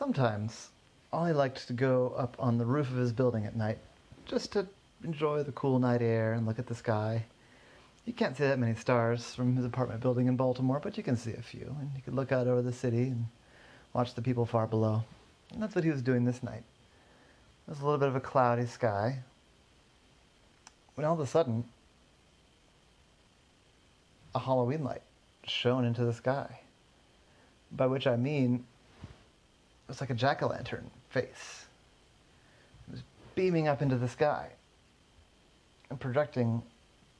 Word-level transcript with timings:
sometimes 0.00 0.70
Ollie 1.12 1.34
liked 1.34 1.66
to 1.66 1.74
go 1.74 2.14
up 2.16 2.34
on 2.38 2.56
the 2.56 2.64
roof 2.64 2.90
of 2.90 2.96
his 2.96 3.12
building 3.12 3.44
at 3.44 3.54
night 3.54 3.76
just 4.24 4.50
to 4.52 4.66
enjoy 5.04 5.42
the 5.42 5.52
cool 5.52 5.78
night 5.78 6.00
air 6.00 6.32
and 6.32 6.46
look 6.46 6.58
at 6.58 6.66
the 6.66 6.74
sky. 6.74 7.22
You 8.06 8.14
can't 8.14 8.34
see 8.34 8.44
that 8.44 8.58
many 8.58 8.74
stars 8.74 9.34
from 9.34 9.56
his 9.56 9.66
apartment 9.66 10.00
building 10.00 10.26
in 10.26 10.36
Baltimore, 10.36 10.80
but 10.82 10.96
you 10.96 11.02
can 11.02 11.18
see 11.18 11.34
a 11.34 11.42
few, 11.42 11.76
and 11.78 11.90
you 11.94 12.00
could 12.02 12.14
look 12.14 12.32
out 12.32 12.46
over 12.46 12.62
the 12.62 12.72
city 12.72 13.08
and 13.08 13.26
watch 13.92 14.14
the 14.14 14.22
people 14.22 14.46
far 14.46 14.66
below. 14.66 15.04
And 15.52 15.62
that's 15.62 15.74
what 15.74 15.84
he 15.84 15.90
was 15.90 16.00
doing 16.00 16.24
this 16.24 16.42
night. 16.42 16.64
It 17.66 17.70
was 17.70 17.80
a 17.80 17.84
little 17.84 17.98
bit 17.98 18.08
of 18.08 18.16
a 18.16 18.20
cloudy 18.20 18.64
sky. 18.64 19.18
When 20.94 21.04
all 21.04 21.12
of 21.12 21.20
a 21.20 21.26
sudden, 21.26 21.64
a 24.34 24.38
Halloween 24.38 24.82
light 24.82 25.02
shone 25.46 25.84
into 25.84 26.06
the 26.06 26.14
sky. 26.14 26.60
By 27.70 27.86
which 27.86 28.06
I 28.06 28.16
mean, 28.16 28.64
was 29.90 30.00
like 30.00 30.10
a 30.10 30.14
jack 30.14 30.42
o' 30.42 30.46
lantern 30.46 30.88
face. 31.10 31.66
It 32.88 32.92
was 32.92 33.02
beaming 33.34 33.68
up 33.68 33.82
into 33.82 33.96
the 33.96 34.08
sky 34.08 34.48
and 35.90 35.98
projecting 35.98 36.62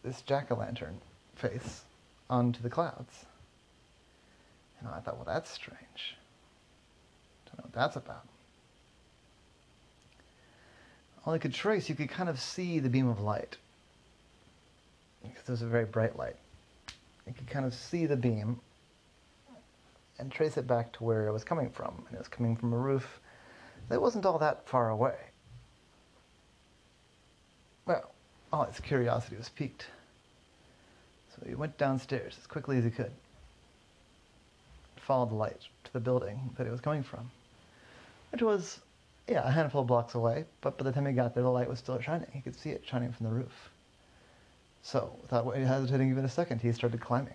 this 0.04 0.22
jack 0.22 0.50
o' 0.50 0.54
lantern 0.54 1.00
face 1.34 1.82
onto 2.30 2.62
the 2.62 2.70
clouds. 2.70 3.26
And 4.78 4.88
I 4.88 5.00
thought, 5.00 5.16
well, 5.16 5.26
that's 5.26 5.50
strange. 5.50 6.16
Don't 7.46 7.58
know 7.58 7.64
what 7.64 7.72
that's 7.72 7.96
about. 7.96 8.26
Ollie 11.26 11.38
could 11.38 11.52
trace, 11.52 11.88
you 11.88 11.94
could 11.94 12.08
kind 12.08 12.28
of 12.28 12.40
see 12.40 12.78
the 12.78 12.88
beam 12.88 13.08
of 13.08 13.20
light. 13.20 13.56
Because 15.22 15.48
it 15.48 15.50
was 15.50 15.62
a 15.62 15.66
very 15.66 15.84
bright 15.84 16.16
light. 16.16 16.36
You 17.26 17.34
could 17.34 17.48
kind 17.48 17.66
of 17.66 17.74
see 17.74 18.06
the 18.06 18.16
beam 18.16 18.60
and 20.20 20.30
trace 20.30 20.56
it 20.56 20.66
back 20.66 20.92
to 20.92 21.04
where 21.04 21.26
it 21.26 21.32
was 21.32 21.42
coming 21.42 21.70
from. 21.70 22.04
And 22.06 22.14
it 22.14 22.18
was 22.18 22.28
coming 22.28 22.54
from 22.54 22.72
a 22.72 22.78
roof 22.78 23.20
that 23.88 24.00
wasn't 24.00 24.26
all 24.26 24.38
that 24.38 24.68
far 24.68 24.90
away. 24.90 25.16
Well, 27.86 28.12
Ollie's 28.52 28.78
curiosity 28.80 29.36
was 29.36 29.48
piqued. 29.48 29.86
So 31.34 31.48
he 31.48 31.54
went 31.54 31.76
downstairs 31.78 32.36
as 32.38 32.46
quickly 32.46 32.76
as 32.78 32.84
he 32.84 32.90
could, 32.90 33.12
followed 34.96 35.30
the 35.30 35.34
light 35.34 35.60
to 35.84 35.92
the 35.92 36.00
building 36.00 36.50
that 36.56 36.66
it 36.66 36.70
was 36.70 36.80
coming 36.80 37.02
from, 37.02 37.30
which 38.30 38.42
was, 38.42 38.80
yeah, 39.26 39.46
a 39.46 39.50
handful 39.50 39.80
of 39.80 39.86
blocks 39.86 40.14
away, 40.14 40.44
but 40.60 40.76
by 40.76 40.84
the 40.84 40.92
time 40.92 41.06
he 41.06 41.12
got 41.12 41.34
there, 41.34 41.42
the 41.42 41.50
light 41.50 41.68
was 41.68 41.78
still 41.78 42.00
shining. 42.00 42.28
He 42.32 42.40
could 42.40 42.56
see 42.56 42.70
it 42.70 42.84
shining 42.84 43.12
from 43.12 43.26
the 43.26 43.32
roof. 43.32 43.70
So, 44.82 45.12
without 45.22 45.54
hesitating 45.54 46.10
even 46.10 46.24
a 46.24 46.28
second, 46.28 46.60
he 46.60 46.72
started 46.72 47.00
climbing. 47.00 47.34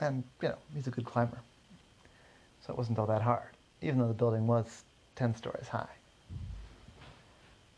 And, 0.00 0.24
you 0.40 0.48
know, 0.48 0.58
he's 0.74 0.86
a 0.86 0.90
good 0.90 1.04
climber. 1.04 1.40
So 2.64 2.72
it 2.72 2.78
wasn't 2.78 2.98
all 2.98 3.06
that 3.06 3.22
hard, 3.22 3.56
even 3.82 3.98
though 3.98 4.08
the 4.08 4.14
building 4.14 4.46
was 4.46 4.84
10 5.16 5.34
stories 5.36 5.68
high. 5.68 5.88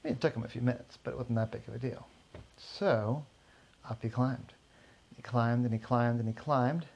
I 0.03 0.09
mean, 0.09 0.15
it 0.15 0.21
took 0.21 0.35
him 0.35 0.45
a 0.45 0.49
few 0.49 0.63
minutes, 0.63 0.99
but 1.03 1.13
it 1.13 1.17
wasn't 1.17 1.37
that 1.37 1.51
big 1.51 1.63
of 1.69 1.75
a 1.75 1.79
deal. 1.79 2.07
So, 2.57 3.25
up 3.89 3.99
he 4.03 4.09
climbed. 4.09 4.53
He 5.15 5.23
climbed 5.23 5.65
and 5.65 5.73
he 5.73 5.79
climbed 5.79 6.21
and 6.21 6.29
he 6.29 6.35
climbed. 6.35 6.87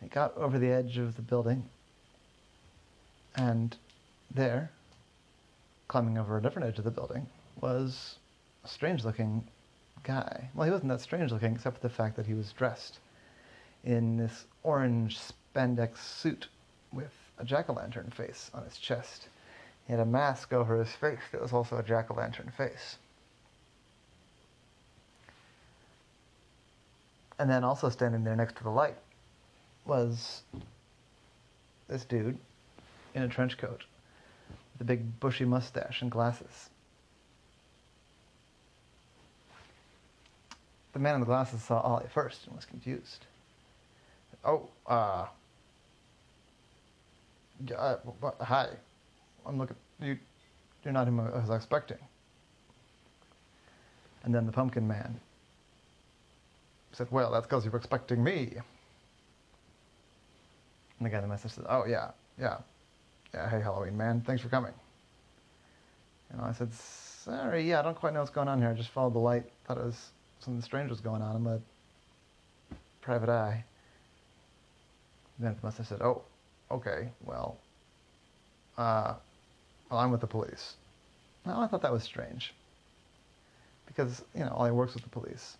And 0.00 0.08
he 0.10 0.14
got 0.14 0.36
over 0.36 0.58
the 0.58 0.70
edge 0.70 0.98
of 0.98 1.16
the 1.16 1.22
building. 1.22 1.64
And 3.36 3.76
there, 4.34 4.70
climbing 5.88 6.18
over 6.18 6.36
a 6.36 6.42
different 6.42 6.68
edge 6.68 6.78
of 6.78 6.84
the 6.84 6.90
building, 6.90 7.26
was 7.60 8.16
a 8.64 8.68
strange 8.68 9.04
looking 9.04 9.44
guy. 10.02 10.48
Well, 10.54 10.64
he 10.64 10.70
wasn't 10.70 10.88
that 10.90 11.00
strange 11.00 11.32
looking, 11.32 11.54
except 11.54 11.76
for 11.76 11.82
the 11.82 11.94
fact 11.94 12.16
that 12.16 12.26
he 12.26 12.34
was 12.34 12.52
dressed 12.52 12.98
in 13.84 14.16
this 14.16 14.46
orange 14.62 15.18
spandex 15.18 15.98
suit 15.98 16.48
with 16.92 17.12
a 17.38 17.44
jack 17.44 17.68
o' 17.68 17.72
lantern 17.72 18.10
face 18.10 18.50
on 18.54 18.64
his 18.64 18.76
chest. 18.76 19.28
He 19.86 19.92
had 19.92 20.00
a 20.00 20.06
mask 20.06 20.52
over 20.52 20.78
his 20.78 20.92
face 20.92 21.20
that 21.32 21.40
was 21.40 21.52
also 21.52 21.76
a 21.76 21.82
jack 21.82 22.10
o' 22.10 22.14
lantern 22.14 22.52
face. 22.56 22.98
And 27.38 27.50
then 27.50 27.64
also 27.64 27.88
standing 27.88 28.24
there 28.24 28.36
next 28.36 28.56
to 28.56 28.62
the 28.62 28.70
light 28.70 28.96
was 29.84 30.42
this 31.88 32.04
dude 32.04 32.38
in 33.14 33.22
a 33.22 33.28
trench 33.28 33.58
coat 33.58 33.84
with 34.72 34.80
a 34.80 34.84
big 34.84 35.18
bushy 35.18 35.44
mustache 35.44 36.02
and 36.02 36.10
glasses. 36.10 36.70
The 40.92 40.98
man 40.98 41.14
in 41.14 41.20
the 41.20 41.26
glasses 41.26 41.62
saw 41.62 41.80
Ollie 41.80 42.06
first 42.12 42.46
and 42.46 42.54
was 42.54 42.64
confused. 42.64 43.26
Oh, 44.44 44.68
uh, 44.86 45.26
hi. 48.40 48.68
I'm 49.46 49.58
looking. 49.58 49.76
You, 50.00 50.18
you're 50.84 50.92
not 50.92 51.06
whom 51.06 51.20
I 51.20 51.30
was 51.30 51.50
expecting. 51.50 51.98
And 54.24 54.34
then 54.34 54.46
the 54.46 54.52
pumpkin 54.52 54.86
man 54.86 55.20
said, 56.92 57.08
"Well, 57.10 57.32
that's 57.32 57.46
because 57.46 57.64
you 57.64 57.70
were 57.70 57.78
expecting 57.78 58.22
me." 58.22 58.52
And 60.98 61.06
the 61.06 61.10
guy 61.10 61.16
in 61.16 61.22
the 61.22 61.28
message 61.28 61.52
said, 61.52 61.64
"Oh 61.68 61.84
yeah, 61.86 62.10
yeah, 62.38 62.58
yeah. 63.34 63.48
Hey, 63.48 63.60
Halloween 63.60 63.96
man, 63.96 64.20
thanks 64.20 64.42
for 64.42 64.48
coming." 64.48 64.72
And 66.30 66.40
I 66.40 66.52
said, 66.52 66.72
"Sorry, 66.72 67.68
yeah, 67.68 67.80
I 67.80 67.82
don't 67.82 67.96
quite 67.96 68.12
know 68.12 68.20
what's 68.20 68.30
going 68.30 68.48
on 68.48 68.60
here. 68.60 68.70
I 68.70 68.74
just 68.74 68.90
followed 68.90 69.14
the 69.14 69.18
light. 69.18 69.44
Thought 69.66 69.78
it 69.78 69.84
was 69.84 70.10
something 70.40 70.62
strange 70.62 70.90
was 70.90 71.00
going 71.00 71.22
on. 71.22 71.36
I'm 71.36 71.46
a 71.46 71.60
private 73.00 73.28
eye." 73.28 73.64
And 75.38 75.46
Then 75.46 75.56
the 75.60 75.66
message 75.66 75.86
said, 75.86 76.02
"Oh, 76.02 76.22
okay, 76.72 77.08
well, 77.24 77.58
uh, 78.76 79.14
well, 79.90 80.00
I'm 80.00 80.10
with 80.10 80.20
the 80.20 80.26
police." 80.26 80.74
Well, 81.44 81.60
I 81.60 81.66
thought 81.66 81.82
that 81.82 81.92
was 81.92 82.02
strange 82.02 82.54
because 83.86 84.22
you 84.34 84.40
know, 84.40 84.50
Ollie 84.50 84.70
works 84.70 84.94
with 84.94 85.02
the 85.02 85.08
police, 85.08 85.56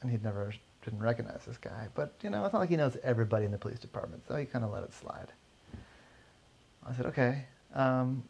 and 0.00 0.10
he'd 0.10 0.24
never 0.24 0.52
didn't 0.84 1.00
recognize 1.00 1.44
this 1.46 1.58
guy. 1.58 1.88
But 1.94 2.12
you 2.22 2.30
know, 2.30 2.44
it's 2.44 2.52
not 2.52 2.60
like 2.60 2.70
he 2.70 2.76
knows 2.76 2.96
everybody 3.02 3.44
in 3.44 3.52
the 3.52 3.58
police 3.58 3.78
department, 3.78 4.22
so 4.26 4.36
he 4.36 4.44
kind 4.44 4.64
of 4.64 4.72
let 4.72 4.82
it 4.82 4.92
slide. 4.92 5.28
I 6.86 6.94
said, 6.94 7.06
"Okay, 7.06 7.44
um, 7.74 8.22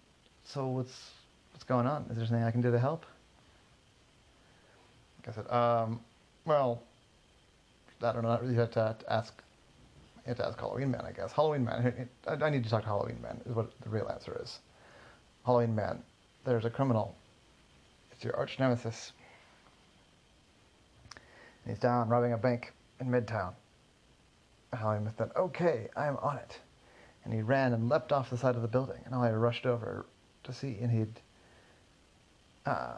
so 0.44 0.66
what's 0.66 1.10
what's 1.52 1.64
going 1.64 1.86
on? 1.86 2.06
Is 2.10 2.16
there 2.16 2.24
anything 2.24 2.44
I 2.44 2.50
can 2.50 2.60
do 2.60 2.70
to 2.70 2.78
help?" 2.78 3.06
I 5.26 5.32
said, 5.32 5.50
um, 5.50 6.00
"Well, 6.44 6.82
I 8.02 8.12
don't 8.12 8.22
know. 8.22 8.40
You 8.42 8.58
have 8.58 8.72
to 8.72 8.96
ask 9.08 9.32
you 10.24 10.30
have 10.30 10.36
to 10.38 10.46
ask 10.46 10.58
Halloween 10.58 10.90
Man, 10.90 11.04
I 11.04 11.12
guess. 11.12 11.32
Halloween 11.32 11.64
Man, 11.64 12.08
I, 12.28 12.32
I 12.32 12.50
need 12.50 12.62
to 12.64 12.70
talk 12.70 12.82
to 12.82 12.88
Halloween 12.88 13.20
Man, 13.20 13.40
is 13.44 13.54
what 13.54 13.72
the 13.80 13.88
real 13.88 14.08
answer 14.08 14.40
is. 14.42 14.60
Halloween 15.44 15.74
Man, 15.74 16.02
there's 16.44 16.64
a 16.64 16.70
criminal. 16.70 17.16
It's 18.12 18.22
your 18.22 18.36
arch 18.36 18.58
nemesis. 18.58 19.12
And 21.64 21.74
he's 21.74 21.80
down 21.80 22.08
robbing 22.08 22.32
a 22.32 22.38
bank 22.38 22.72
in 23.00 23.08
Midtown. 23.08 23.54
Halloween 24.72 25.04
Man 25.04 25.30
okay, 25.36 25.88
I'm 25.96 26.16
on 26.18 26.38
it. 26.38 26.58
And 27.24 27.34
he 27.34 27.42
ran 27.42 27.72
and 27.72 27.88
leapt 27.88 28.12
off 28.12 28.30
the 28.30 28.38
side 28.38 28.54
of 28.54 28.62
the 28.62 28.68
building. 28.68 29.00
And 29.04 29.14
I 29.14 29.30
rushed 29.32 29.66
over 29.66 30.06
to 30.44 30.52
see, 30.52 30.78
and 30.80 30.90
he'd, 30.90 31.20
uh, 32.66 32.94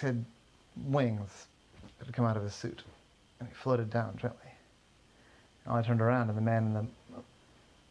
had 0.00 0.24
wings 0.86 1.46
that 1.98 2.06
had 2.06 2.14
come 2.14 2.24
out 2.24 2.36
of 2.36 2.42
his 2.42 2.54
suit. 2.54 2.82
And 3.38 3.48
he 3.48 3.54
floated 3.54 3.90
down 3.90 4.16
gently. 4.20 4.43
And 5.64 5.74
I 5.74 5.82
turned 5.82 6.00
around 6.00 6.28
and 6.28 6.36
the 6.36 6.42
man 6.42 6.66
in 6.66 6.74
the 6.74 6.86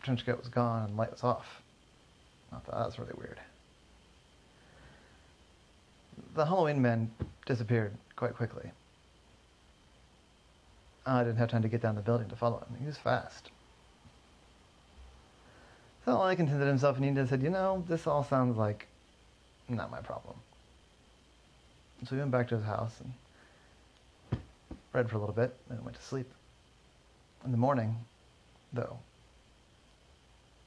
trench 0.04 0.26
coat 0.26 0.40
was 0.40 0.50
gone 0.50 0.84
and 0.84 0.94
the 0.94 0.98
light 0.98 1.12
was 1.12 1.24
off. 1.24 1.62
I 2.52 2.58
thought 2.58 2.78
that 2.78 2.86
was 2.86 3.00
really 3.00 3.14
weird. 3.18 3.40
The 6.36 6.46
Halloween 6.46 6.82
man 6.82 7.12
disappeared 7.46 7.94
quite 8.16 8.36
quickly. 8.36 8.70
I 11.06 11.24
didn't 11.24 11.38
have 11.38 11.50
time 11.50 11.64
to 11.64 11.68
get 11.68 11.82
down 11.82 11.96
the 11.96 12.02
building 12.02 12.30
to 12.30 12.36
follow 12.36 12.60
him. 12.60 12.78
He 12.80 12.86
was 12.86 12.98
fast. 12.98 13.50
So 16.06 16.22
I 16.22 16.36
contented 16.36 16.68
himself 16.68 16.98
and 16.98 17.06
he 17.06 17.12
just 17.12 17.30
said, 17.30 17.42
you 17.42 17.50
know, 17.50 17.84
this 17.88 18.08
all 18.08 18.24
sounds 18.24 18.58
like 18.58 18.88
not 19.70 19.90
my 19.90 20.00
problem. 20.00 20.36
So 22.06 22.16
he 22.16 22.20
went 22.20 22.32
back 22.32 22.50
to 22.50 22.58
his 22.58 22.66
house 22.66 23.00
and 23.00 24.42
read 24.92 25.10
for 25.10 25.16
a 25.16 25.20
little 25.20 25.36
bit, 25.36 25.56
then 25.70 25.84
went 25.84 25.96
to 25.96 26.04
sleep. 26.04 26.30
In 27.46 27.52
the 27.52 27.58
morning, 27.58 27.98
though, 28.72 28.98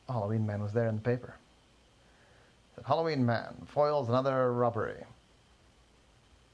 Halloween 0.09 0.47
Man 0.47 0.63
was 0.63 0.73
there 0.73 0.89
in 0.89 0.97
the 0.97 1.03
paper. 1.03 1.35
It 2.73 2.77
said, 2.77 2.85
Halloween 2.85 3.25
Man 3.25 3.67
foils 3.67 4.09
another 4.09 4.53
robbery. 4.53 5.03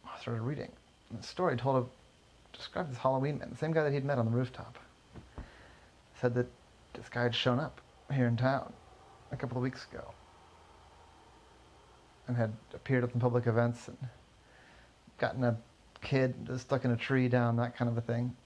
I 0.07 0.21
started 0.21 0.43
reading. 0.43 0.71
And 1.11 1.19
the 1.19 1.27
story 1.27 1.57
told 1.57 1.77
of 1.77 1.89
described 2.53 2.93
this 2.93 2.99
Halloween 2.99 3.39
Man, 3.39 3.51
the 3.51 3.57
same 3.57 3.73
guy 3.73 3.83
that 3.83 3.93
he'd 3.93 4.05
met 4.05 4.19
on 4.19 4.27
the 4.27 4.31
rooftop. 4.31 4.79
Said 6.21 6.35
that 6.35 6.47
this 6.95 7.09
guy 7.09 7.25
had 7.25 7.35
shown 7.35 7.59
up 7.59 7.81
here 8.13 8.27
in 8.27 8.37
town 8.37 8.73
a 9.33 9.37
couple 9.37 9.57
of 9.57 9.63
weeks 9.63 9.87
ago 9.91 10.05
and 12.29 12.37
had 12.37 12.53
appeared 12.75 13.03
at 13.03 13.11
some 13.11 13.21
public 13.21 13.49
events 13.49 13.89
and 13.89 13.99
gotten 15.19 15.43
a 15.43 15.57
kid 16.01 16.49
stuck 16.59 16.85
in 16.85 16.93
a 16.93 16.97
tree 16.97 17.29
down, 17.29 17.57
that 17.57 17.77
kind 17.77 17.91
of 17.91 17.99
a 17.99 18.01
thing 18.01 18.37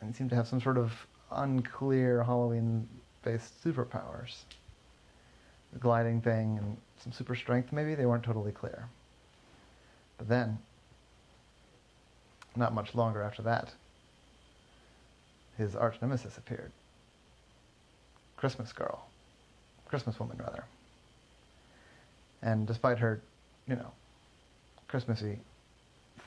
and 0.00 0.10
he 0.10 0.16
seemed 0.16 0.30
to 0.30 0.36
have 0.36 0.48
some 0.48 0.60
sort 0.60 0.78
of 0.78 0.92
unclear 1.30 2.22
Halloween 2.22 2.88
based 3.22 3.62
superpowers. 3.62 4.42
The 5.72 5.78
gliding 5.78 6.20
thing 6.20 6.58
and 6.58 6.76
some 7.02 7.12
super 7.12 7.34
strength, 7.34 7.72
maybe, 7.72 7.94
they 7.94 8.06
weren't 8.06 8.24
totally 8.24 8.52
clear. 8.52 8.88
But 10.18 10.28
then, 10.28 10.58
not 12.56 12.74
much 12.74 12.94
longer 12.94 13.22
after 13.22 13.42
that, 13.42 13.72
his 15.56 15.76
arch 15.76 15.96
nemesis 16.02 16.36
appeared. 16.38 16.72
Christmas 18.36 18.72
Girl. 18.72 19.06
Christmas 19.86 20.18
Woman, 20.18 20.38
rather. 20.38 20.64
And 22.42 22.66
despite 22.66 22.98
her, 22.98 23.20
you 23.66 23.76
know, 23.76 23.92
Christmassy 24.88 25.38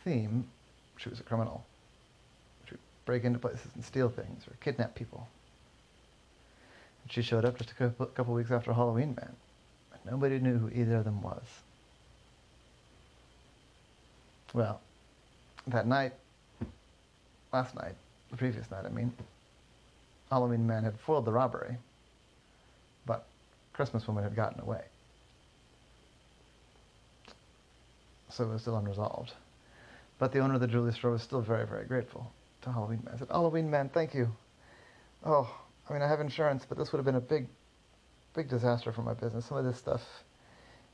theme, 0.04 0.48
she 0.98 1.10
was 1.10 1.20
a 1.20 1.24
criminal. 1.24 1.66
Break 3.06 3.26
into 3.26 3.40
places 3.40 3.68
and 3.76 3.84
steal 3.84 4.10
things 4.10 4.48
or 4.48 4.56
kidnap 4.62 4.96
people. 4.96 5.28
And 7.04 7.12
she 7.12 7.22
showed 7.22 7.44
up 7.44 7.58
just 7.58 7.72
a 7.72 7.76
couple, 7.76 8.06
couple 8.08 8.34
weeks 8.34 8.52
after 8.52 8.72
Halloween 8.72 9.16
Man. 9.16 9.36
And 9.92 10.12
nobody 10.12 10.40
knew 10.40 10.58
who 10.58 10.70
either 10.70 10.98
of 10.98 11.04
them 11.06 11.22
was. 11.22 11.44
Well, 14.54 14.80
that 15.68 15.86
night, 15.86 16.14
last 17.52 17.76
night, 17.76 17.96
the 18.32 18.38
previous 18.38 18.70
night, 18.72 18.86
I 18.86 18.90
mean, 18.90 19.12
Halloween 20.30 20.66
Man 20.66 20.84
had 20.84 20.98
foiled 21.00 21.26
the 21.26 21.32
robbery, 21.32 21.76
but 23.06 23.26
Christmas 23.74 24.08
Woman 24.08 24.24
had 24.24 24.36
gotten 24.36 24.62
away. 24.62 24.84
So 28.30 28.46
it 28.46 28.50
was 28.50 28.62
still 28.62 28.78
unresolved. 28.78 29.34
But 30.20 30.32
the 30.32 30.40
owner 30.40 30.54
of 30.54 30.62
the 30.62 30.68
jewelry 30.68 30.94
store 30.94 31.12
was 31.12 31.22
still 31.22 31.42
very, 31.42 31.68
very 31.68 31.86
grateful 31.86 32.32
to 32.64 32.72
Halloween 32.72 33.02
Man. 33.06 33.16
I 33.16 33.20
said, 33.20 33.28
Halloween 33.30 33.70
Man, 33.70 33.90
thank 33.90 34.14
you. 34.14 34.30
Oh, 35.26 35.50
I 35.90 35.94
mean, 35.94 36.02
I 36.02 36.08
have 36.08 36.20
insurance, 36.20 36.66
but 36.68 36.78
this 36.78 36.92
would 36.92 36.98
have 36.98 37.06
been 37.06 37.16
a 37.16 37.22
big, 37.22 37.48
big 38.34 38.50
disaster 38.50 38.92
for 38.92 39.02
my 39.02 39.14
business. 39.14 39.46
Some 39.46 39.58
of 39.58 39.66
this 39.66 39.78
stuff, 39.78 40.02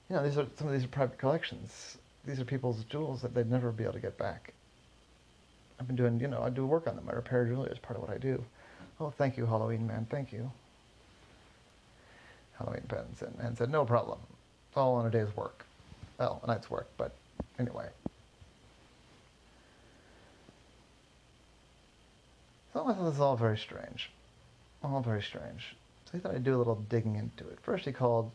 you 0.10 0.16
know, 0.16 0.24
these 0.24 0.38
are 0.38 0.46
some 0.58 0.68
of 0.68 0.74
these 0.74 0.84
are 0.84 0.90
private 0.90 1.18
collections. 1.18 1.98
These 2.26 2.40
are 2.40 2.46
people's 2.46 2.84
jewels 2.86 3.22
that 3.22 3.34
they'd 3.34 3.50
never 3.50 3.72
be 3.72 3.84
able 3.84 3.94
to 3.94 4.00
get 4.00 4.18
back. 4.18 4.54
I've 5.80 5.88
been 5.88 5.96
doing, 5.96 6.20
you 6.20 6.28
know, 6.28 6.42
I 6.42 6.50
do 6.50 6.66
work 6.66 6.88
on 6.88 6.96
them. 6.96 7.06
I 7.10 7.14
repair 7.14 7.46
jewelry 7.46 7.72
as 7.72 7.80
part 7.80 7.98
of 7.98 8.02
what 8.02 8.12
I 8.12 8.18
do. 8.18 8.44
Oh, 9.00 9.12
thank 9.12 9.38
you, 9.38 9.46
Halloween 9.46 9.88
Man. 9.88 10.06
Thank 10.10 10.34
you. 10.34 10.52
Halloween 12.58 12.84
said, 13.16 13.34
and 13.40 13.58
said, 13.58 13.70
no 13.72 13.86
problem. 13.86 14.20
All 14.76 15.00
in 15.00 15.06
a 15.06 15.10
day's 15.10 15.34
work. 15.36 15.66
Well, 16.20 16.42
a 16.44 16.48
night's 16.48 16.70
work, 16.70 16.90
but 16.98 17.16
anyway. 17.58 17.88
So 22.80 22.86
I 22.86 22.94
thought 22.94 23.04
this 23.04 23.12
was 23.12 23.20
all 23.20 23.36
very 23.36 23.58
strange. 23.58 24.10
All 24.82 25.02
very 25.02 25.22
strange. 25.22 25.76
So 26.06 26.12
he 26.14 26.20
thought 26.20 26.34
I'd 26.34 26.46
do 26.46 26.56
a 26.56 26.58
little 26.58 26.76
digging 26.88 27.18
into 27.18 27.46
it. 27.50 27.60
First 27.62 27.84
he 27.84 27.92
called 27.92 28.32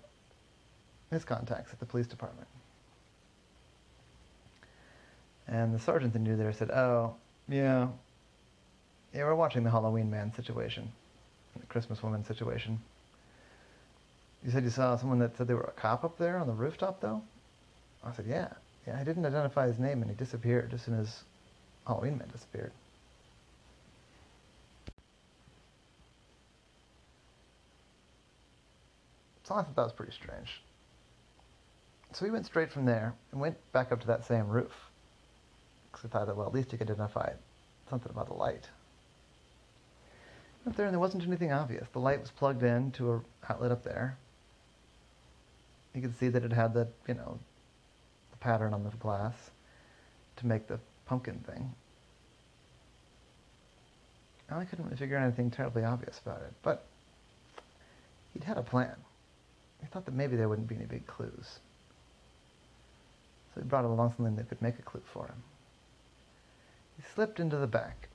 his 1.10 1.24
contacts 1.24 1.72
at 1.72 1.80
the 1.80 1.86
police 1.86 2.06
department. 2.06 2.46
And 5.48 5.74
the 5.74 5.78
sergeant 5.78 6.12
that 6.12 6.18
knew 6.18 6.36
there 6.36 6.52
said, 6.52 6.70
oh, 6.70 7.14
yeah, 7.48 7.88
yeah, 9.14 9.24
we're 9.24 9.34
watching 9.34 9.64
the 9.64 9.70
Halloween 9.70 10.10
man 10.10 10.30
situation, 10.34 10.92
the 11.58 11.64
Christmas 11.64 12.02
woman 12.02 12.22
situation. 12.22 12.78
You 14.44 14.50
said 14.50 14.62
you 14.62 14.68
saw 14.68 14.94
someone 14.96 15.20
that 15.20 15.38
said 15.38 15.48
they 15.48 15.54
were 15.54 15.62
a 15.62 15.80
cop 15.80 16.04
up 16.04 16.18
there 16.18 16.36
on 16.36 16.46
the 16.46 16.52
rooftop, 16.52 17.00
though? 17.00 17.22
I 18.04 18.12
said, 18.12 18.26
yeah. 18.28 18.48
Yeah, 18.86 18.98
I 19.00 19.04
didn't 19.04 19.24
identify 19.24 19.66
his 19.66 19.78
name, 19.78 20.02
and 20.02 20.10
he 20.10 20.16
disappeared 20.16 20.70
just 20.70 20.82
as 20.82 20.84
soon 20.84 21.00
as 21.00 21.24
Halloween 21.86 22.18
man 22.18 22.28
disappeared. 22.30 22.72
So 29.44 29.54
I 29.54 29.62
thought 29.62 29.76
that 29.76 29.82
was 29.82 29.92
pretty 29.92 30.12
strange. 30.12 30.60
So 32.12 32.24
we 32.24 32.30
went 32.30 32.46
straight 32.46 32.70
from 32.70 32.86
there 32.86 33.14
and 33.30 33.40
went 33.40 33.56
back 33.72 33.92
up 33.92 34.00
to 34.00 34.06
that 34.06 34.24
same 34.24 34.48
roof. 34.48 34.72
Because 35.90 36.04
we 36.04 36.10
thought 36.10 36.26
that, 36.26 36.36
well, 36.36 36.46
at 36.46 36.54
least 36.54 36.72
you 36.72 36.78
could 36.78 36.90
identify 36.90 37.32
something 37.90 38.10
about 38.10 38.28
the 38.28 38.34
light. 38.34 38.68
Up 40.66 40.76
there, 40.76 40.86
and 40.86 40.94
there 40.94 41.00
wasn't 41.00 41.24
anything 41.24 41.52
obvious. 41.52 41.86
The 41.92 41.98
light 41.98 42.20
was 42.20 42.30
plugged 42.30 42.62
in 42.62 42.90
to 42.92 43.12
a 43.12 43.20
outlet 43.50 43.70
up 43.70 43.84
there. 43.84 44.16
You 45.94 46.00
could 46.00 46.18
see 46.18 46.28
that 46.28 46.42
it 46.42 46.52
had 46.52 46.72
the, 46.72 46.88
you 47.06 47.14
know, 47.14 47.38
the 48.30 48.36
pattern 48.38 48.72
on 48.72 48.82
the 48.82 48.90
glass 48.90 49.34
to 50.36 50.46
make 50.46 50.66
the 50.66 50.80
pumpkin 51.06 51.38
thing. 51.46 51.70
I 54.50 54.64
couldn't 54.64 54.84
really 54.84 54.96
figure 54.96 55.16
anything 55.16 55.50
terribly 55.50 55.84
obvious 55.84 56.20
about 56.24 56.42
it, 56.42 56.52
but 56.62 56.86
he'd 58.32 58.44
had 58.44 58.56
a 58.56 58.62
plan. 58.62 58.94
He 59.84 59.90
thought 59.90 60.06
that 60.06 60.14
maybe 60.14 60.36
there 60.36 60.48
wouldn't 60.48 60.66
be 60.66 60.76
any 60.76 60.86
big 60.86 61.06
clues. 61.06 61.58
So 63.54 63.60
he 63.60 63.66
brought 63.66 63.84
along 63.84 64.14
something 64.16 64.34
that 64.36 64.48
could 64.48 64.62
make 64.62 64.78
a 64.78 64.82
clue 64.82 65.02
for 65.12 65.26
him. 65.26 65.42
He 66.96 67.02
slipped 67.14 67.38
into 67.38 67.58
the 67.58 67.66
back 67.66 68.08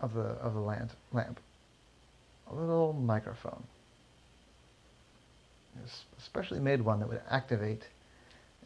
of 0.00 0.14
the 0.14 0.22
of 0.22 0.54
the 0.54 0.60
lamp, 0.60 0.92
lamp 1.12 1.40
a 2.50 2.54
little 2.54 2.94
microphone. 2.94 3.62
A 5.76 6.20
specially 6.22 6.58
made 6.58 6.80
one 6.80 7.00
that 7.00 7.08
would 7.08 7.20
activate 7.28 7.82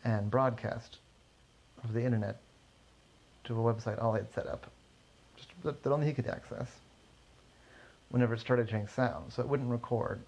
and 0.05 0.31
broadcast 0.31 0.99
over 1.85 1.93
the 1.93 2.05
internet 2.05 2.39
to 3.45 3.55
a 3.55 3.75
website 3.75 4.01
Ollie 4.01 4.21
had 4.21 4.33
set 4.33 4.47
up, 4.47 4.71
just 5.37 5.49
that, 5.65 5.83
that 5.83 5.91
only 5.91 6.07
he 6.07 6.13
could 6.13 6.29
access. 6.29 6.69
Whenever 8.11 8.35
it 8.35 8.41
started 8.41 8.69
getting 8.69 8.87
sound, 8.87 9.33
so 9.33 9.43
it 9.43 9.49
wouldn't 9.49 9.69
record 9.69 10.21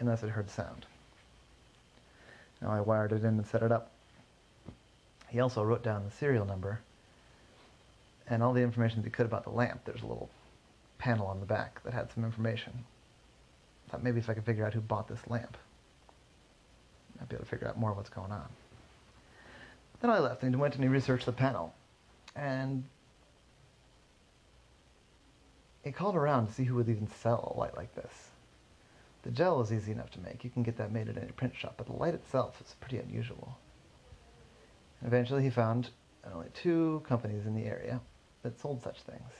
unless 0.00 0.22
it 0.22 0.30
heard 0.30 0.50
sound. 0.50 0.86
Now 2.60 2.70
I 2.70 2.80
wired 2.80 3.12
it 3.12 3.22
in 3.22 3.38
and 3.38 3.46
set 3.46 3.62
it 3.62 3.70
up. 3.72 3.90
He 5.28 5.40
also 5.40 5.62
wrote 5.62 5.82
down 5.82 6.04
the 6.04 6.10
serial 6.10 6.44
number 6.44 6.80
and 8.26 8.42
all 8.42 8.52
the 8.52 8.62
information 8.62 9.02
he 9.02 9.10
could 9.10 9.26
about 9.26 9.44
the 9.44 9.50
lamp. 9.50 9.82
There's 9.84 10.02
a 10.02 10.06
little 10.06 10.28
panel 10.98 11.26
on 11.26 11.40
the 11.40 11.46
back 11.46 11.82
that 11.84 11.92
had 11.92 12.10
some 12.12 12.24
information. 12.24 12.72
I 13.86 13.90
thought 13.90 14.02
maybe 14.02 14.18
if 14.18 14.28
I 14.28 14.34
could 14.34 14.44
figure 14.44 14.66
out 14.66 14.74
who 14.74 14.80
bought 14.80 15.08
this 15.08 15.20
lamp, 15.28 15.56
I'd 17.20 17.28
be 17.28 17.36
able 17.36 17.44
to 17.44 17.50
figure 17.50 17.68
out 17.68 17.78
more 17.78 17.90
of 17.90 17.96
what's 17.96 18.10
going 18.10 18.32
on. 18.32 18.48
Then 20.00 20.10
I 20.10 20.18
left 20.18 20.42
and 20.42 20.58
went 20.58 20.74
and 20.74 20.82
he 20.82 20.88
researched 20.88 21.26
the 21.26 21.32
panel. 21.32 21.74
And 22.34 22.84
he 25.82 25.92
called 25.92 26.16
around 26.16 26.46
to 26.46 26.52
see 26.52 26.64
who 26.64 26.76
would 26.76 26.88
even 26.88 27.08
sell 27.22 27.52
a 27.54 27.58
light 27.58 27.76
like 27.76 27.94
this. 27.94 28.29
The 29.30 29.36
gel 29.36 29.60
is 29.60 29.72
easy 29.72 29.92
enough 29.92 30.10
to 30.10 30.20
make. 30.20 30.42
You 30.42 30.50
can 30.50 30.64
get 30.64 30.76
that 30.78 30.90
made 30.90 31.08
at 31.08 31.16
any 31.16 31.30
print 31.30 31.54
shop, 31.54 31.74
but 31.76 31.86
the 31.86 31.92
light 31.92 32.14
itself 32.14 32.60
is 32.60 32.74
pretty 32.80 32.98
unusual. 32.98 33.56
And 35.00 35.06
eventually 35.06 35.44
he 35.44 35.50
found 35.50 35.90
uh, 36.24 36.34
only 36.34 36.48
two 36.52 37.00
companies 37.06 37.46
in 37.46 37.54
the 37.54 37.64
area 37.64 38.00
that 38.42 38.58
sold 38.58 38.82
such 38.82 39.02
things. 39.02 39.30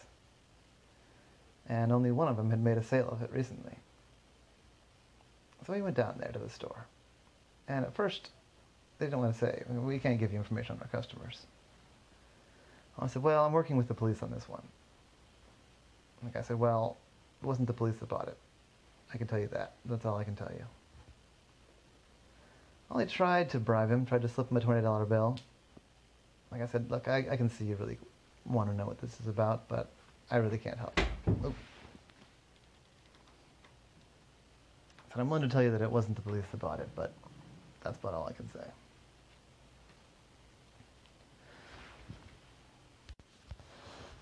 And 1.68 1.90
only 1.90 2.12
one 2.12 2.28
of 2.28 2.36
them 2.36 2.50
had 2.50 2.62
made 2.62 2.78
a 2.78 2.84
sale 2.84 3.08
of 3.10 3.20
it 3.22 3.32
recently. 3.32 3.74
So 5.66 5.72
he 5.72 5.82
went 5.82 5.96
down 5.96 6.18
there 6.20 6.30
to 6.30 6.38
the 6.38 6.48
store. 6.48 6.86
And 7.66 7.84
at 7.84 7.92
first, 7.92 8.30
they 9.00 9.06
didn't 9.06 9.18
want 9.18 9.34
to 9.34 9.40
say, 9.40 9.64
we 9.68 9.98
can't 9.98 10.20
give 10.20 10.30
you 10.30 10.38
information 10.38 10.76
on 10.76 10.82
our 10.82 10.88
customers. 11.00 11.46
I 12.96 13.08
said, 13.08 13.24
well, 13.24 13.44
I'm 13.44 13.52
working 13.52 13.76
with 13.76 13.88
the 13.88 13.94
police 13.94 14.22
on 14.22 14.30
this 14.30 14.48
one. 14.48 14.62
The 16.22 16.30
guy 16.30 16.42
said, 16.42 16.60
well, 16.60 16.96
it 17.42 17.46
wasn't 17.46 17.66
the 17.66 17.72
police 17.72 17.96
that 17.96 18.08
bought 18.08 18.28
it. 18.28 18.38
I 19.12 19.18
can 19.18 19.26
tell 19.26 19.38
you 19.38 19.48
that. 19.48 19.74
That's 19.84 20.04
all 20.04 20.16
I 20.16 20.24
can 20.24 20.36
tell 20.36 20.50
you. 20.52 20.64
I 22.92 23.04
tried 23.04 23.50
to 23.50 23.60
bribe 23.60 23.90
him, 23.90 24.04
tried 24.04 24.22
to 24.22 24.28
slip 24.28 24.50
him 24.50 24.56
a 24.56 24.60
$20 24.60 25.08
bill. 25.08 25.38
Like 26.50 26.62
I 26.62 26.66
said, 26.66 26.90
look, 26.90 27.06
I, 27.06 27.24
I 27.30 27.36
can 27.36 27.48
see 27.48 27.64
you 27.64 27.76
really 27.76 27.98
want 28.44 28.68
to 28.70 28.76
know 28.76 28.86
what 28.86 29.00
this 29.00 29.20
is 29.20 29.28
about, 29.28 29.68
but 29.68 29.92
I 30.30 30.36
really 30.36 30.58
can't 30.58 30.78
help. 30.78 30.94
Oop. 31.44 31.54
So 35.14 35.20
I'm 35.20 35.30
willing 35.30 35.48
to 35.48 35.52
tell 35.52 35.62
you 35.62 35.70
that 35.70 35.82
it 35.82 35.90
wasn't 35.90 36.16
the 36.16 36.22
police 36.22 36.44
that 36.50 36.58
bought 36.58 36.80
it, 36.80 36.88
but 36.96 37.12
that's 37.82 37.98
about 37.98 38.14
all 38.14 38.28
I 38.28 38.32
can 38.32 38.50
say. 38.52 38.64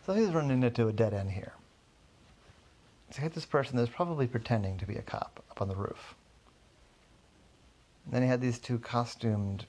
So 0.06 0.14
he's 0.14 0.28
running 0.30 0.62
into 0.62 0.88
a 0.88 0.92
dead 0.92 1.12
end 1.12 1.30
here. 1.30 1.52
He 3.18 3.24
had 3.24 3.32
this 3.32 3.46
person 3.46 3.74
that 3.74 3.82
was 3.82 3.90
probably 3.90 4.28
pretending 4.28 4.78
to 4.78 4.86
be 4.86 4.94
a 4.94 5.02
cop 5.02 5.42
up 5.50 5.60
on 5.60 5.66
the 5.66 5.74
roof. 5.74 6.14
And 8.04 8.14
then 8.14 8.22
he 8.22 8.28
had 8.28 8.40
these 8.40 8.60
two 8.60 8.78
costumed 8.78 9.66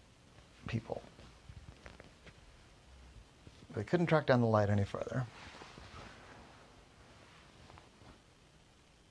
people. 0.68 1.02
They 3.76 3.84
couldn't 3.84 4.06
track 4.06 4.28
down 4.28 4.42
the 4.42 4.48
light 4.48 4.70
any 4.70 4.86
further. 4.86 5.26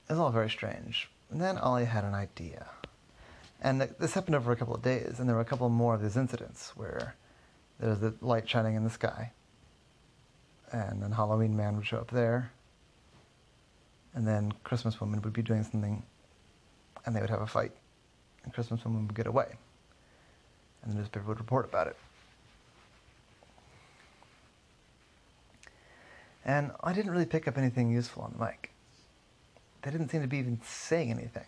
It 0.09 0.12
was 0.12 0.21
all 0.21 0.30
very 0.30 0.50
strange. 0.50 1.11
And 1.33 1.40
then 1.40 1.59
Ollie 1.59 1.85
had 1.85 2.04
an 2.04 2.14
idea. 2.14 2.68
And 3.61 3.80
this 3.80 4.14
happened 4.14 4.37
over 4.37 4.52
a 4.52 4.57
couple 4.57 4.75
of 4.75 4.83
days, 4.83 5.18
and 5.18 5.28
there 5.28 5.35
were 5.35 5.42
a 5.42 5.45
couple 5.45 5.68
more 5.68 5.95
of 5.95 6.00
these 6.00 6.16
incidents 6.16 6.76
where 6.76 7.16
there 7.80 7.90
was 7.90 7.99
the 7.99 8.14
light 8.21 8.49
shining 8.49 8.76
in 8.76 8.85
the 8.85 8.90
sky, 8.90 9.33
and 10.71 11.02
then 11.02 11.11
Halloween 11.11 11.57
Man 11.57 11.75
would 11.75 11.87
show 11.87 11.99
up 11.99 12.12
there, 12.12 12.52
and 14.15 14.27
then 14.27 14.53
Christmas 14.65 15.00
woman 15.00 15.21
would 15.23 15.33
be 15.33 15.43
doing 15.43 15.62
something, 15.62 16.03
and 17.05 17.15
they 17.15 17.21
would 17.21 17.31
have 17.31 17.43
a 17.43 17.47
fight, 17.47 17.73
and 18.45 18.53
Christmas 18.53 18.85
woman 18.85 19.07
would 19.07 19.15
get 19.15 19.27
away, 19.27 19.57
and 20.83 20.93
the 20.93 20.97
newspaper 20.97 21.27
would 21.27 21.38
report 21.38 21.65
about 21.65 21.87
it. 21.87 21.97
And 26.45 26.73
I 26.83 26.93
didn't 26.93 27.11
really 27.11 27.27
pick 27.27 27.47
up 27.47 27.59
anything 27.59 27.91
useful 27.91 28.23
on 28.23 28.35
the 28.37 28.45
mic. 28.45 28.73
They 29.83 29.91
didn't 29.91 30.09
seem 30.09 30.23
to 30.23 30.27
be 30.27 30.38
even 30.38 30.61
saying 30.65 31.11
anything. 31.11 31.45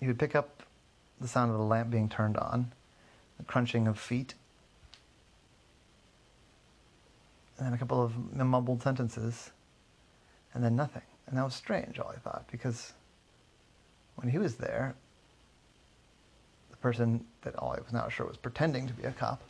You 0.00 0.08
would 0.08 0.18
pick 0.18 0.34
up 0.34 0.62
the 1.20 1.28
sound 1.28 1.50
of 1.50 1.58
the 1.58 1.64
lamp 1.64 1.90
being 1.90 2.08
turned 2.08 2.36
on, 2.36 2.72
the 3.38 3.44
crunching 3.44 3.86
of 3.86 3.98
feet, 3.98 4.34
and 7.58 7.66
then 7.66 7.74
a 7.74 7.78
couple 7.78 8.02
of 8.02 8.34
mumbled 8.34 8.82
sentences, 8.82 9.50
and 10.54 10.64
then 10.64 10.76
nothing. 10.76 11.02
And 11.26 11.38
that 11.38 11.44
was 11.44 11.54
strange, 11.54 11.98
Ollie 11.98 12.16
thought, 12.22 12.44
because 12.50 12.92
when 14.16 14.28
he 14.28 14.38
was 14.38 14.56
there, 14.56 14.94
the 16.70 16.76
person 16.78 17.24
that 17.42 17.56
Ollie 17.58 17.80
was 17.82 17.92
not 17.92 18.12
sure 18.12 18.26
was 18.26 18.36
pretending 18.36 18.86
to 18.86 18.92
be 18.92 19.04
a 19.04 19.12
cop 19.12 19.40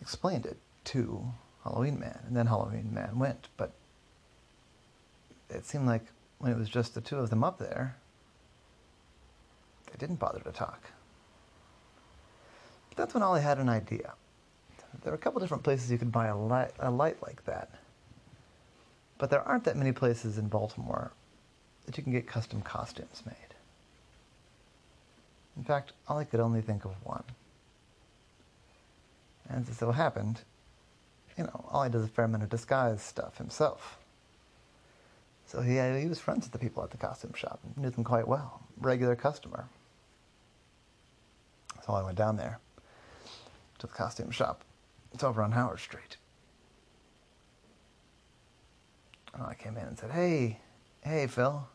explained 0.00 0.46
it 0.46 0.56
to 0.84 1.22
Halloween 1.62 2.00
Man, 2.00 2.18
and 2.26 2.36
then 2.36 2.46
Halloween 2.46 2.92
Man 2.92 3.18
went. 3.18 3.48
But 3.56 3.72
it 5.50 5.66
seemed 5.66 5.86
like 5.86 6.04
when 6.38 6.52
it 6.52 6.58
was 6.58 6.68
just 6.68 6.94
the 6.94 7.00
two 7.00 7.16
of 7.16 7.30
them 7.30 7.44
up 7.44 7.58
there, 7.58 7.96
they 9.86 9.98
didn't 9.98 10.18
bother 10.18 10.40
to 10.40 10.52
talk. 10.52 10.90
But 12.88 12.96
that's 12.96 13.14
when 13.14 13.22
Ollie 13.22 13.42
had 13.42 13.58
an 13.58 13.68
idea. 13.68 14.14
There 15.02 15.12
are 15.12 15.16
a 15.16 15.18
couple 15.18 15.40
different 15.40 15.62
places 15.62 15.90
you 15.90 15.98
could 15.98 16.12
buy 16.12 16.26
a 16.26 16.36
light, 16.36 16.72
a 16.78 16.90
light 16.90 17.22
like 17.22 17.44
that. 17.44 17.70
But 19.20 19.28
there 19.28 19.42
aren't 19.42 19.64
that 19.64 19.76
many 19.76 19.92
places 19.92 20.38
in 20.38 20.48
Baltimore 20.48 21.12
that 21.84 21.98
you 21.98 22.02
can 22.02 22.10
get 22.10 22.26
custom 22.26 22.62
costumes 22.62 23.22
made. 23.26 23.34
In 25.58 25.62
fact, 25.62 25.92
Ollie 26.08 26.24
could 26.24 26.40
only 26.40 26.62
think 26.62 26.86
of 26.86 26.92
one. 27.04 27.24
And 29.50 29.62
as 29.62 29.68
it 29.68 29.74
so 29.74 29.92
happened, 29.92 30.40
you 31.36 31.44
know, 31.44 31.66
Ollie 31.70 31.90
does 31.90 32.04
a 32.04 32.08
fair 32.08 32.24
amount 32.24 32.44
of 32.44 32.48
disguise 32.48 33.02
stuff 33.02 33.36
himself. 33.36 33.98
So 35.44 35.60
he, 35.60 35.78
uh, 35.78 35.96
he 35.96 36.06
was 36.06 36.18
friends 36.18 36.46
with 36.46 36.52
the 36.52 36.58
people 36.58 36.82
at 36.82 36.90
the 36.90 36.96
costume 36.96 37.34
shop, 37.34 37.60
knew 37.76 37.90
them 37.90 38.04
quite 38.04 38.26
well, 38.26 38.62
regular 38.80 39.16
customer. 39.16 39.66
So 41.84 41.92
I 41.92 42.02
went 42.02 42.16
down 42.16 42.38
there 42.38 42.58
to 43.80 43.86
the 43.86 43.92
costume 43.92 44.30
shop. 44.30 44.62
It's 45.12 45.22
over 45.22 45.42
on 45.42 45.52
Howard 45.52 45.80
Street. 45.80 46.16
And 49.19 49.19
Oh, 49.38 49.46
I 49.46 49.54
came 49.54 49.76
in 49.76 49.86
and 49.86 49.98
said, 49.98 50.10
"Hey, 50.10 50.60
hey, 51.02 51.26
Phil." 51.26 51.68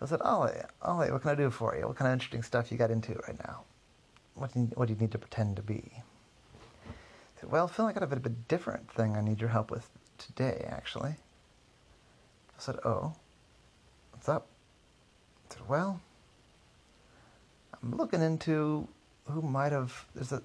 I 0.00 0.06
said, 0.06 0.20
oh, 0.22 0.42
"Ollie, 0.42 0.52
Ollie, 0.82 1.08
oh, 1.08 1.12
what 1.14 1.22
can 1.22 1.30
I 1.30 1.34
do 1.34 1.50
for 1.50 1.76
you? 1.76 1.86
What 1.86 1.96
kind 1.96 2.08
of 2.08 2.12
interesting 2.12 2.42
stuff 2.42 2.70
you 2.70 2.78
got 2.78 2.90
into 2.90 3.14
right 3.26 3.38
now? 3.46 3.64
What 4.34 4.54
do 4.54 4.60
you, 4.60 4.66
what 4.74 4.86
do 4.86 4.94
you 4.94 5.00
need 5.00 5.10
to 5.12 5.18
pretend 5.18 5.56
to 5.56 5.62
be?" 5.62 5.90
I 5.94 7.40
said, 7.40 7.50
"Well, 7.50 7.66
Phil, 7.68 7.86
I 7.86 7.92
got 7.92 8.02
a 8.02 8.06
bit 8.06 8.18
of 8.18 8.26
a 8.26 8.30
different 8.30 8.90
thing 8.92 9.16
I 9.16 9.20
need 9.20 9.40
your 9.40 9.50
help 9.50 9.70
with 9.70 9.88
today, 10.18 10.66
actually." 10.68 11.10
I 11.10 12.58
said, 12.58 12.76
"Oh, 12.84 13.14
what's 14.12 14.28
up?" 14.28 14.46
I 15.50 15.54
said, 15.54 15.68
"Well." 15.68 16.00
I'm 17.82 17.96
looking 17.96 18.22
into 18.22 18.88
who 19.26 19.42
might 19.42 19.72
have. 19.72 20.06
There's 20.14 20.32
a. 20.32 20.42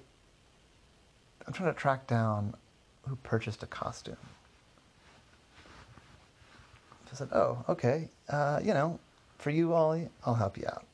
I'm 1.46 1.52
trying 1.52 1.72
to 1.72 1.78
track 1.78 2.06
down 2.06 2.54
who 3.08 3.16
purchased 3.16 3.62
a 3.62 3.66
costume. 3.66 4.16
I 7.14 7.16
said, 7.16 7.28
"Oh, 7.32 7.64
okay. 7.68 8.08
Uh, 8.28 8.58
you 8.60 8.74
know, 8.74 8.98
for 9.38 9.50
you, 9.50 9.72
Ollie, 9.72 10.08
I'll 10.26 10.34
help 10.34 10.58
you 10.58 10.66
out." 10.66 10.84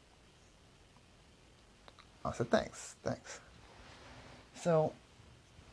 I 2.22 2.32
said, 2.32 2.50
"Thanks, 2.50 2.96
thanks." 3.02 3.40
So, 4.54 4.92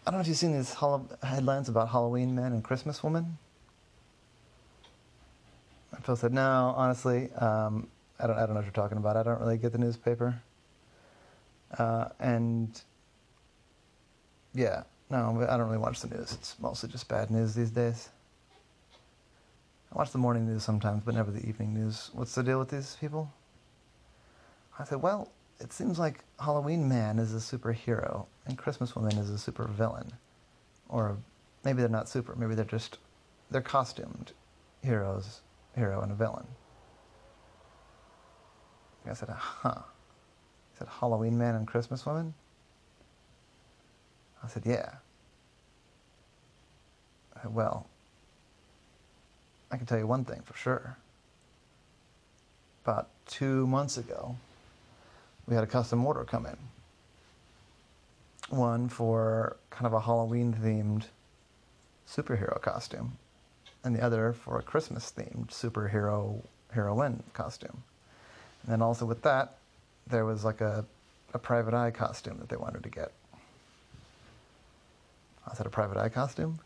I 0.06 0.12
don't 0.12 0.20
know 0.20 0.22
if 0.22 0.28
you've 0.30 0.38
seen 0.38 0.54
these 0.54 0.74
headlines 1.22 1.68
about 1.68 1.90
Halloween 1.90 2.34
men 2.34 2.54
and 2.54 2.64
Christmas 2.64 3.04
women. 3.04 3.38
And 5.92 6.06
Phil 6.06 6.16
said, 6.16 6.32
"No, 6.32 6.74
honestly, 6.78 7.30
um, 7.34 7.90
I 8.18 8.28
don't. 8.28 8.38
I 8.38 8.46
don't 8.46 8.52
know 8.52 8.56
what 8.56 8.64
you're 8.64 8.72
talking 8.72 8.98
about. 8.98 9.18
I 9.18 9.24
don't 9.24 9.42
really 9.42 9.58
get 9.58 9.74
the 9.74 9.78
newspaper." 9.78 10.42
Uh, 11.78 12.08
and 12.22 12.82
yeah, 14.54 14.84
no, 15.10 15.46
I 15.50 15.58
don't 15.58 15.68
really 15.68 15.78
watch 15.78 16.00
the 16.00 16.08
news. 16.08 16.32
It's 16.32 16.56
mostly 16.58 16.88
just 16.88 17.10
bad 17.10 17.32
news 17.32 17.54
these 17.54 17.70
days. 17.70 18.08
Watch 19.98 20.12
the 20.12 20.20
morning 20.20 20.46
news 20.46 20.62
sometimes, 20.64 21.02
but 21.04 21.16
never 21.16 21.32
the 21.32 21.44
evening 21.48 21.74
news. 21.74 22.12
What's 22.14 22.36
the 22.36 22.44
deal 22.44 22.60
with 22.60 22.70
these 22.70 22.96
people? 23.02 23.34
I 24.78 24.84
said, 24.84 25.02
well, 25.02 25.32
it 25.60 25.74
seems 25.74 25.98
like 25.98 26.20
Halloween 26.40 26.88
Man 26.88 27.18
is 27.18 27.34
a 27.34 27.40
superhero 27.40 28.28
and 28.46 28.60
Christmas 28.60 28.96
Woman 28.96 29.18
is 29.18 29.32
a 29.32 29.40
super 29.40 29.66
villain. 29.66 30.12
Or 30.88 31.18
maybe 31.66 31.80
they're 31.80 31.90
not 31.90 32.08
super, 32.08 32.36
maybe 32.36 32.54
they're 32.54 32.64
just, 32.64 33.00
they're 33.50 33.60
costumed 33.60 34.34
heroes, 34.84 35.42
hero 35.76 36.02
and 36.02 36.12
a 36.12 36.16
villain. 36.16 36.46
I 39.10 39.14
said, 39.14 39.30
huh. 39.30 39.82
He 40.74 40.78
said, 40.78 40.90
Halloween 41.00 41.40
Man 41.40 41.56
and 41.56 41.66
Christmas 41.66 42.06
Woman? 42.06 42.36
I 44.44 44.48
said, 44.48 44.62
yeah. 44.64 44.92
I 47.36 47.42
said, 47.42 47.56
well, 47.56 47.88
I 49.72 49.78
can 49.78 49.86
tell 49.86 49.98
you 49.98 50.08
one 50.08 50.26
thing 50.26 50.42
for 50.44 50.56
sure. 50.56 50.98
About 52.84 53.10
two 53.26 53.68
months 53.68 53.98
ago, 53.98 54.38
we 55.48 55.56
had 55.56 55.64
a 55.64 55.68
custom 55.68 56.06
order 56.06 56.24
come 56.24 56.46
in. 56.46 56.58
One 58.50 58.88
for 58.88 59.58
kind 59.70 59.86
of 59.86 59.94
a 59.94 60.02
Halloween 60.02 60.54
themed 60.54 61.06
superhero 62.08 62.62
costume, 62.62 63.18
and 63.84 63.94
the 63.94 64.02
other 64.02 64.32
for 64.32 64.58
a 64.58 64.62
Christmas 64.62 65.12
themed 65.12 65.48
superhero 65.48 66.44
heroine 66.72 67.24
costume. 67.34 67.84
And 68.64 68.72
then 68.72 68.82
also 68.82 69.06
with 69.06 69.22
that, 69.24 69.58
there 70.08 70.26
was 70.26 70.46
like 70.46 70.62
a, 70.62 70.86
a 71.34 71.40
private 71.40 71.74
eye 71.74 71.92
costume 71.92 72.40
that 72.40 72.48
they 72.48 72.56
wanted 72.56 72.84
to 72.84 72.90
get. 72.90 73.12
I 75.50 75.54
said, 75.56 75.66
a 75.66 75.70
private 75.70 75.98
eye 75.98 76.10
costume? 76.10 76.60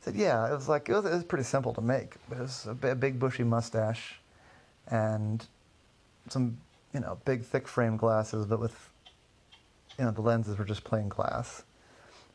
Said, 0.00 0.14
yeah, 0.14 0.50
it 0.50 0.54
was 0.54 0.68
like, 0.68 0.88
it 0.88 0.92
was, 0.92 1.04
it 1.04 1.12
was 1.12 1.24
pretty 1.24 1.44
simple 1.44 1.74
to 1.74 1.80
make. 1.80 2.16
It 2.30 2.38
was 2.38 2.66
a, 2.66 2.88
a 2.88 2.94
big 2.94 3.18
bushy 3.18 3.44
mustache 3.44 4.20
and 4.86 5.44
some, 6.28 6.58
you 6.94 7.00
know, 7.00 7.18
big 7.24 7.44
thick 7.44 7.66
frame 7.66 7.96
glasses, 7.96 8.46
but 8.46 8.60
with, 8.60 8.90
you 9.98 10.04
know, 10.04 10.10
the 10.10 10.22
lenses 10.22 10.56
were 10.56 10.64
just 10.64 10.84
plain 10.84 11.08
glass. 11.08 11.64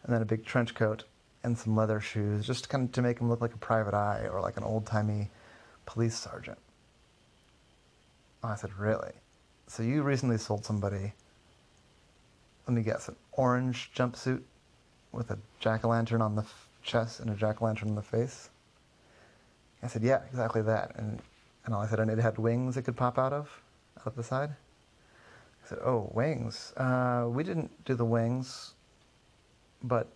And 0.03 0.13
then 0.13 0.22
a 0.22 0.25
big 0.25 0.46
trench 0.46 0.75
coat 0.75 1.05
and 1.43 1.58
some 1.58 1.75
leather 1.75 2.00
shoes, 2.00 2.46
just 2.46 2.70
kind 2.70 2.86
of 2.86 2.91
to 2.91 3.01
make 3.01 3.20
him 3.20 3.29
look 3.29 3.41
like 3.41 3.53
a 3.53 3.58
private 3.58 3.93
eye 3.93 4.27
or 4.32 4.41
like 4.41 4.58
an 4.58 4.63
old 4.63 4.86
timey 4.86 5.29
police 5.86 6.15
sergeant. 6.15 6.58
I 8.43 8.55
said, 8.55 8.77
really? 8.77 9.13
So 9.67 9.84
you 9.84 10.03
recently 10.03 10.38
sold 10.38 10.65
somebody, 10.65 11.13
let 12.67 12.74
me 12.74 12.82
guess, 12.82 13.08
an 13.08 13.15
orange 13.32 13.91
jumpsuit 13.96 14.41
with 15.13 15.32
a 15.32 15.38
jack 15.60 15.86
o' 15.86 15.89
lantern 15.89 16.22
on 16.22 16.36
the 16.36 16.46
chest 16.84 17.20
and 17.20 17.30
a 17.30 17.36
jack 17.36 17.62
o' 17.62 17.66
lantern 17.66 17.90
on 17.90 17.96
the 17.96 18.02
face? 18.02 18.50
I 19.82 19.88
said, 19.88 20.04
yeah, 20.04 20.22
exactly 20.30 20.62
that. 20.62 20.96
And, 20.96 21.22
and 21.66 21.75
Ollie 21.75 21.88
said, 21.88 22.00
and 22.00 22.10
it 22.10 22.20
had 22.20 22.38
wings 22.38 22.78
it 22.78 22.84
could 22.84 22.96
pop 22.96 23.18
out 23.18 23.34
of, 23.34 23.50
out 24.00 24.08
of 24.08 24.16
the 24.16 24.24
side? 24.24 24.50
I 25.63 25.70
said, 25.70 25.80
oh, 25.84 26.10
wings. 26.13 26.74
Uh, 26.78 27.25
we 27.28 27.44
didn't 27.44 27.72
do 27.86 27.96
the 27.96 28.06
wings, 28.06 28.74
but 29.82 30.08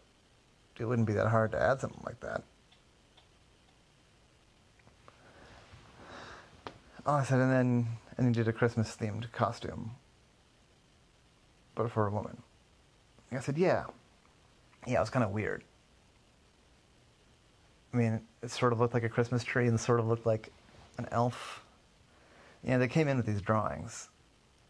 it 0.77 0.85
wouldn't 0.85 1.07
be 1.07 1.13
that 1.13 1.27
hard 1.27 1.51
to 1.51 1.61
add 1.61 1.81
something 1.81 2.03
like 2.05 2.19
that. 2.21 2.43
Oh, 7.05 7.13
I 7.13 7.23
said, 7.23 7.39
and 7.39 7.51
then 7.51 7.87
and 8.17 8.27
he 8.27 8.33
did 8.33 8.47
a 8.47 8.53
Christmas 8.53 8.95
themed 8.99 9.31
costume, 9.31 9.91
but 11.75 11.89
for 11.91 12.07
a 12.07 12.11
woman. 12.11 12.41
I 13.31 13.39
said, 13.39 13.57
yeah. 13.57 13.85
Yeah, 14.85 14.97
it 14.97 14.99
was 15.01 15.09
kind 15.09 15.23
of 15.23 15.31
weird. 15.31 15.63
I 17.97 17.99
mean, 17.99 18.21
it 18.43 18.51
sort 18.51 18.73
of 18.73 18.79
looked 18.79 18.93
like 18.93 19.03
a 19.03 19.09
Christmas 19.09 19.43
tree 19.43 19.67
and 19.67 19.79
sort 19.79 19.99
of 19.99 20.07
looked 20.07 20.27
like 20.27 20.51
an 20.99 21.07
elf. 21.11 21.63
Yeah, 22.63 22.77
they 22.77 22.87
came 22.87 23.07
in 23.07 23.17
with 23.17 23.25
these 23.25 23.41
drawings, 23.41 24.09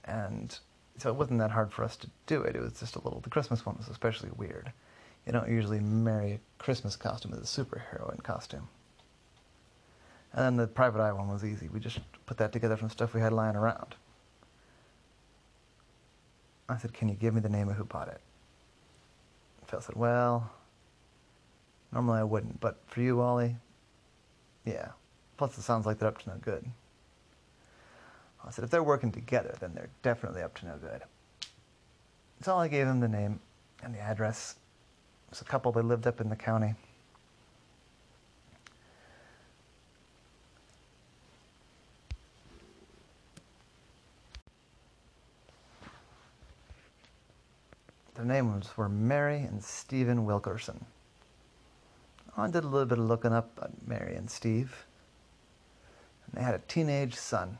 and 0.06 0.58
so 0.98 1.10
it 1.10 1.16
wasn't 1.18 1.40
that 1.40 1.52
hard 1.52 1.74
for 1.74 1.84
us 1.84 1.98
to 1.98 2.10
do 2.26 2.42
it. 2.44 2.56
It 2.56 2.62
was 2.62 2.80
just 2.80 2.96
a 2.96 3.00
little. 3.00 3.20
The 3.20 3.30
Christmas 3.30 3.66
one 3.66 3.76
was 3.78 3.90
especially 3.90 4.30
weird. 4.38 4.72
You 5.26 5.34
don't 5.34 5.50
usually 5.50 5.82
marry 5.82 6.34
a 6.34 6.40
Christmas 6.58 6.96
costume 6.96 7.32
with 7.32 7.42
a 7.42 7.44
superhero 7.44 8.14
in 8.14 8.22
costume. 8.22 8.70
And 10.32 10.46
then 10.46 10.56
the 10.56 10.68
private 10.68 11.02
eye 11.02 11.12
one 11.12 11.28
was 11.28 11.44
easy. 11.44 11.68
We 11.68 11.82
just 11.82 12.00
put 12.28 12.38
that 12.38 12.54
together 12.54 12.78
from 12.78 12.90
stuff 12.90 13.14
we 13.14 13.20
had 13.20 13.34
lying 13.34 13.58
around. 13.58 13.96
I 16.70 16.78
said, 16.78 16.94
Can 16.94 17.10
you 17.10 17.16
give 17.16 17.34
me 17.34 17.42
the 17.42 17.50
name 17.50 17.68
of 17.68 17.76
who 17.76 17.84
bought 17.84 18.08
it? 18.08 18.22
Phil 19.66 19.82
said, 19.82 19.98
Well, 19.98 20.50
normally 21.92 22.20
I 22.20 22.24
wouldn't, 22.24 22.60
but 22.60 22.80
for 22.88 23.02
you, 23.02 23.22
Ollie, 23.22 23.56
Yeah. 24.66 24.90
Plus, 25.38 25.58
it 25.58 25.62
sounds 25.62 25.86
like 25.86 26.00
they're 26.00 26.10
up 26.10 26.18
to 26.20 26.30
no 26.30 26.36
good. 26.42 26.66
I 28.46 28.50
said, 28.50 28.64
if 28.64 28.72
they're 28.72 28.82
working 28.82 29.12
together, 29.12 29.56
then 29.60 29.74
they're 29.76 29.90
definitely 30.02 30.42
up 30.42 30.56
to 30.60 30.66
no 30.66 30.78
good. 30.78 31.02
So 32.42 32.58
I 32.58 32.68
gave 32.68 32.88
him 32.88 33.00
the 33.00 33.08
name 33.08 33.40
and 33.84 33.94
the 33.94 34.00
address. 34.00 34.56
It 35.28 35.32
was 35.32 35.42
a 35.42 35.46
couple 35.46 35.72
that 35.74 35.84
lived 35.84 36.08
up 36.08 36.22
in 36.22 36.30
the 36.30 36.36
county. 36.36 36.76
Their 48.16 48.26
names 48.26 48.76
were 48.76 48.90
Mary 48.90 49.42
and 49.42 49.64
Stephen 49.64 50.26
Wilkerson. 50.26 50.86
I 52.38 52.48
did 52.48 52.64
a 52.64 52.68
little 52.68 52.86
bit 52.86 53.00
of 53.00 53.06
looking 53.06 53.34
up 53.34 53.60
on 53.62 53.76
Mary 53.86 54.16
and 54.16 54.30
Steve. 54.30 54.86
And 56.26 56.40
they 56.40 56.46
had 56.46 56.54
a 56.54 56.62
teenage 56.68 57.16
son 57.16 57.58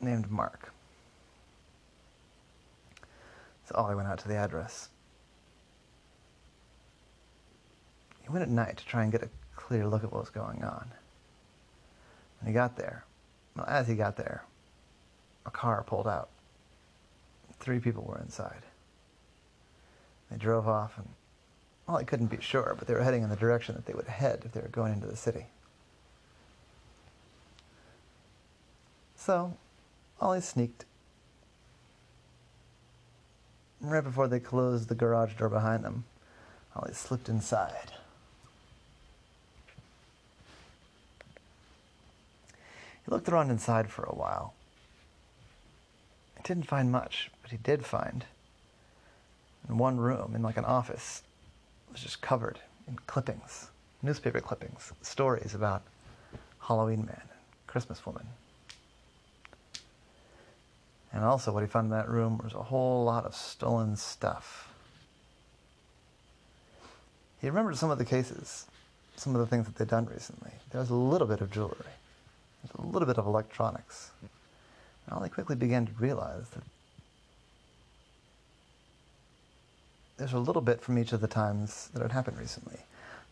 named 0.00 0.30
Mark. 0.30 0.72
So 3.64 3.74
Ollie 3.74 3.96
went 3.96 4.06
out 4.06 4.18
to 4.18 4.28
the 4.28 4.36
address. 4.36 4.88
He 8.22 8.28
went 8.28 8.42
at 8.42 8.48
night 8.48 8.76
to 8.76 8.86
try 8.86 9.02
and 9.02 9.10
get 9.10 9.24
a 9.24 9.28
clear 9.56 9.86
look 9.86 10.04
at 10.04 10.12
what 10.12 10.20
was 10.20 10.30
going 10.30 10.62
on. 10.62 10.88
When 12.40 12.46
he 12.46 12.52
got 12.52 12.76
there, 12.76 13.04
well, 13.56 13.66
as 13.66 13.88
he 13.88 13.96
got 13.96 14.16
there, 14.16 14.44
a 15.44 15.50
car 15.50 15.82
pulled 15.84 16.06
out. 16.06 16.28
Three 17.58 17.80
people 17.80 18.04
were 18.04 18.20
inside. 18.20 18.62
They 20.30 20.36
drove 20.36 20.68
off, 20.68 20.98
and 20.98 21.08
well, 21.86 21.96
I 21.96 22.04
couldn't 22.04 22.26
be 22.26 22.40
sure, 22.40 22.74
but 22.78 22.88
they 22.88 22.94
were 22.94 23.02
heading 23.02 23.22
in 23.22 23.30
the 23.30 23.36
direction 23.36 23.74
that 23.76 23.86
they 23.86 23.94
would 23.94 24.08
head 24.08 24.42
if 24.44 24.52
they 24.52 24.60
were 24.60 24.68
going 24.68 24.92
into 24.92 25.06
the 25.06 25.16
city. 25.16 25.46
So, 29.14 29.56
Ollie 30.20 30.40
sneaked. 30.40 30.84
Right 33.80 34.02
before 34.02 34.26
they 34.26 34.40
closed 34.40 34.88
the 34.88 34.94
garage 34.94 35.34
door 35.34 35.48
behind 35.48 35.84
them, 35.84 36.04
Ollie 36.74 36.94
slipped 36.94 37.28
inside. 37.28 37.92
He 43.04 43.10
looked 43.12 43.28
around 43.28 43.50
inside 43.50 43.90
for 43.90 44.02
a 44.02 44.14
while. 44.14 44.54
He 46.36 46.42
didn't 46.42 46.66
find 46.66 46.90
much, 46.90 47.30
but 47.42 47.52
he 47.52 47.56
did 47.58 47.84
find 47.84 48.24
in 49.68 49.78
one 49.78 49.98
room, 49.98 50.34
in 50.34 50.42
like 50.42 50.56
an 50.56 50.64
office, 50.64 51.22
was 51.90 52.00
just 52.00 52.20
covered 52.20 52.58
in 52.88 52.96
clippings, 53.06 53.68
newspaper 54.02 54.40
clippings, 54.40 54.92
stories 55.02 55.54
about 55.54 55.82
Halloween 56.60 57.06
Man, 57.06 57.20
and 57.20 57.30
Christmas 57.66 58.04
Woman. 58.04 58.26
And 61.12 61.24
also, 61.24 61.52
what 61.52 61.62
he 61.62 61.66
found 61.66 61.86
in 61.86 61.90
that 61.92 62.08
room 62.08 62.38
was 62.42 62.52
a 62.52 62.62
whole 62.62 63.04
lot 63.04 63.24
of 63.24 63.34
stolen 63.34 63.96
stuff. 63.96 64.72
He 67.40 67.48
remembered 67.48 67.76
some 67.76 67.90
of 67.90 67.98
the 67.98 68.04
cases, 68.04 68.66
some 69.16 69.34
of 69.34 69.40
the 69.40 69.46
things 69.46 69.66
that 69.66 69.76
they'd 69.76 69.88
done 69.88 70.06
recently. 70.06 70.50
There 70.70 70.80
was 70.80 70.90
a 70.90 70.94
little 70.94 71.26
bit 71.26 71.40
of 71.40 71.50
jewelry, 71.50 71.94
a 72.76 72.82
little 72.82 73.06
bit 73.06 73.18
of 73.18 73.26
electronics. 73.26 74.10
And 74.20 75.16
Ollie 75.16 75.28
quickly 75.28 75.56
began 75.56 75.86
to 75.86 75.92
realize 75.98 76.48
that 76.50 76.62
there's 80.16 80.32
a 80.32 80.38
little 80.38 80.62
bit 80.62 80.80
from 80.80 80.98
each 80.98 81.12
of 81.12 81.20
the 81.20 81.28
times 81.28 81.90
that 81.92 82.02
had 82.02 82.12
happened 82.12 82.38
recently. 82.38 82.80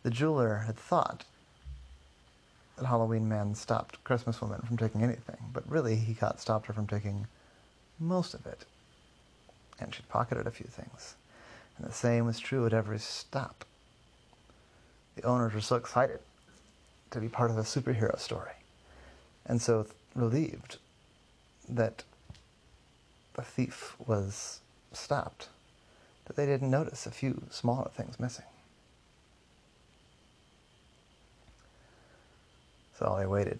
The 0.03 0.11
jeweler 0.11 0.65
had 0.67 0.77
thought 0.77 1.25
that 2.77 2.87
Halloween 2.87 3.29
Man 3.29 3.55
stopped 3.55 4.03
Christmas 4.05 4.41
Woman 4.41 4.61
from 4.63 4.77
taking 4.77 5.03
anything, 5.03 5.39
but 5.53 5.69
really 5.71 5.97
he 5.97 6.13
got 6.13 6.41
stopped 6.41 6.67
her 6.67 6.75
from 6.75 6.87
taking 6.87 7.27
most 7.99 8.35
of 8.35 8.47
it. 8.47 8.65
And 9.81 9.95
she'd 9.95 10.09
pocketed 10.09 10.47
a 10.47 10.51
few 10.51 10.67
things. 10.67 11.15
And 11.79 11.87
the 11.87 11.93
same 11.93 12.27
was 12.27 12.39
true 12.39 12.67
at 12.67 12.75
every 12.75 12.99
stop. 12.99 13.65
The 15.17 15.23
owners 15.23 15.55
were 15.55 15.61
so 15.61 15.77
excited 15.77 16.21
to 17.11 17.21
be 17.21 17.29
part 17.29 17.51
of 17.51 17.59
a 17.59 17.63
superhero 17.63 18.19
story, 18.19 18.55
and 19.47 19.63
so 19.63 19.87
relieved 20.15 20.79
that 21.69 22.03
the 23.35 23.43
thief 23.43 23.95
was 24.05 24.61
stopped 24.93 25.49
that 26.27 26.37
they 26.37 26.47
didn't 26.47 26.71
notice 26.71 27.07
a 27.07 27.11
few 27.11 27.43
smaller 27.51 27.91
things 27.95 28.19
missing. 28.19 28.45
So 32.99 33.17
they 33.19 33.27
waited. 33.27 33.59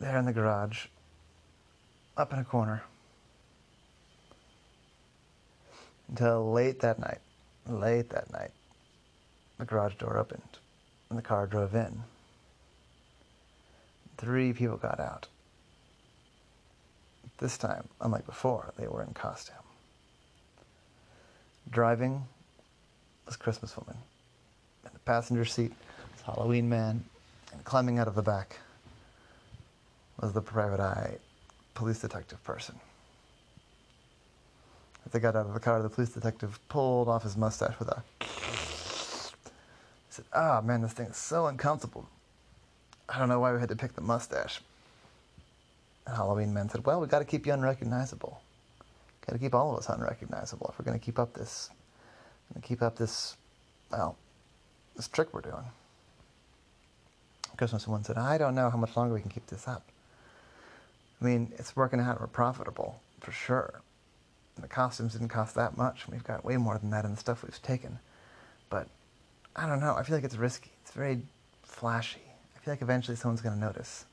There 0.00 0.18
in 0.18 0.24
the 0.24 0.32
garage, 0.32 0.86
up 2.16 2.32
in 2.32 2.38
a 2.38 2.44
corner, 2.44 2.82
until 6.08 6.52
late 6.52 6.80
that 6.80 6.98
night. 6.98 7.18
Late 7.66 8.10
that 8.10 8.30
night, 8.30 8.50
the 9.58 9.64
garage 9.64 9.94
door 9.94 10.18
opened 10.18 10.58
and 11.08 11.18
the 11.18 11.22
car 11.22 11.46
drove 11.46 11.74
in. 11.74 12.02
Three 14.18 14.52
people 14.52 14.76
got 14.76 15.00
out. 15.00 15.28
This 17.38 17.56
time, 17.56 17.88
unlike 18.00 18.26
before, 18.26 18.72
they 18.76 18.86
were 18.86 19.02
in 19.02 19.14
costume. 19.14 19.63
Driving 21.70 22.24
was 23.26 23.36
Christmas 23.36 23.76
Woman. 23.76 23.96
In 24.84 24.90
the 24.92 24.98
passenger 25.00 25.44
seat 25.44 25.72
was 26.12 26.22
Halloween 26.22 26.68
Man. 26.68 27.04
And 27.52 27.64
climbing 27.64 27.98
out 27.98 28.08
of 28.08 28.14
the 28.14 28.22
back 28.22 28.58
was 30.20 30.32
the 30.32 30.40
private 30.40 30.80
eye 30.80 31.16
police 31.74 32.00
detective 32.00 32.42
person. 32.44 32.74
As 35.06 35.12
they 35.12 35.18
got 35.18 35.36
out 35.36 35.46
of 35.46 35.54
the 35.54 35.60
car, 35.60 35.82
the 35.82 35.88
police 35.88 36.10
detective 36.10 36.58
pulled 36.68 37.08
off 37.08 37.22
his 37.22 37.36
mustache 37.36 37.78
with 37.78 37.88
a. 37.88 38.02
He 38.20 38.26
said, 40.10 40.24
Ah, 40.32 40.60
man, 40.62 40.82
this 40.82 40.92
thing 40.92 41.06
is 41.06 41.16
so 41.16 41.46
uncomfortable. 41.46 42.08
I 43.08 43.18
don't 43.18 43.28
know 43.28 43.40
why 43.40 43.52
we 43.52 43.60
had 43.60 43.68
to 43.68 43.76
pick 43.76 43.94
the 43.94 44.00
mustache. 44.00 44.60
And 46.06 46.16
Halloween 46.16 46.54
Man 46.54 46.68
said, 46.68 46.84
Well, 46.86 47.00
we 47.00 47.06
got 47.06 47.18
to 47.18 47.24
keep 47.24 47.46
you 47.46 47.52
unrecognizable. 47.52 48.40
Got 49.26 49.32
to 49.32 49.38
keep 49.38 49.54
all 49.54 49.72
of 49.72 49.78
us 49.78 49.88
unrecognizable 49.88 50.68
if 50.70 50.78
we're 50.78 50.84
going 50.84 50.98
to 50.98 51.04
keep 51.04 51.18
up 51.18 51.34
this, 51.34 51.70
going 52.52 52.60
to 52.60 52.68
keep 52.68 52.82
up 52.82 52.96
this, 52.96 53.36
well, 53.90 54.16
this 54.96 55.08
trick 55.08 55.32
we're 55.32 55.40
doing. 55.40 55.64
Christmas 57.56 57.86
one 57.86 58.04
said, 58.04 58.18
I 58.18 58.36
don't 58.36 58.54
know 58.54 58.68
how 58.68 58.76
much 58.76 58.96
longer 58.96 59.14
we 59.14 59.20
can 59.20 59.30
keep 59.30 59.46
this 59.46 59.68
up. 59.68 59.84
I 61.20 61.24
mean, 61.24 61.52
it's 61.56 61.76
working 61.76 62.00
out. 62.00 62.20
We're 62.20 62.26
profitable 62.26 63.00
for 63.20 63.32
sure. 63.32 63.80
The 64.60 64.68
costumes 64.68 65.12
didn't 65.14 65.28
cost 65.28 65.54
that 65.54 65.76
much. 65.76 66.06
We've 66.08 66.24
got 66.24 66.44
way 66.44 66.56
more 66.56 66.78
than 66.78 66.90
that 66.90 67.04
in 67.04 67.12
the 67.12 67.16
stuff 67.16 67.42
we've 67.42 67.62
taken. 67.62 67.98
But 68.68 68.88
I 69.56 69.66
don't 69.66 69.80
know. 69.80 69.94
I 69.94 70.02
feel 70.02 70.16
like 70.16 70.24
it's 70.24 70.36
risky. 70.36 70.70
It's 70.82 70.92
very 70.92 71.22
flashy. 71.62 72.20
I 72.56 72.58
feel 72.60 72.72
like 72.72 72.82
eventually 72.82 73.16
someone's 73.16 73.40
going 73.40 73.54
to 73.54 73.60
notice. 73.60 74.04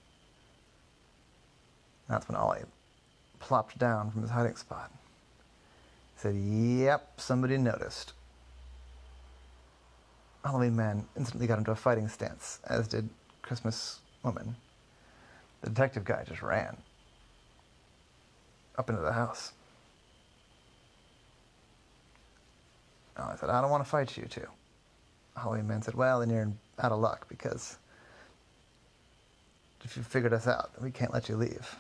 That's 2.08 2.28
when 2.28 2.36
Ollie 2.36 2.64
plopped 3.40 3.78
down 3.78 4.12
from 4.12 4.22
his 4.22 4.32
hiding 4.32 4.56
spot. 4.56 4.92
Said, 6.22 6.36
Yep, 6.36 7.20
somebody 7.20 7.58
noticed. 7.58 8.14
Halloween 10.46 10.76
Man 10.76 11.08
instantly 11.18 11.48
got 11.48 11.58
into 11.58 11.72
a 11.72 11.76
fighting 11.76 12.08
stance, 12.08 12.60
as 12.68 12.88
did 12.88 13.10
Christmas 13.42 14.02
Woman. 14.22 14.56
The 15.62 15.70
detective 15.70 16.06
guy 16.06 16.24
just 16.28 16.44
ran 16.44 16.78
up 18.78 18.88
into 18.88 19.02
the 19.02 19.12
house. 19.12 19.54
Oh, 23.18 23.24
I 23.24 23.36
said, 23.36 23.50
I 23.50 23.60
don't 23.60 23.72
want 23.72 23.84
to 23.84 23.90
fight 23.90 24.16
you 24.16 24.26
two. 24.26 24.48
Halloween 25.36 25.68
Man 25.68 25.82
said, 25.82 25.96
Well, 25.96 26.20
then 26.20 26.30
you're 26.30 26.52
out 26.78 26.92
of 26.92 27.00
luck 27.00 27.28
because 27.30 27.80
if 29.84 29.98
you 29.98 30.04
figured 30.04 30.34
us 30.34 30.46
out, 30.46 30.70
we 30.80 30.92
can't 30.92 31.12
let 31.12 31.30
you 31.30 31.36
leave. 31.36 31.76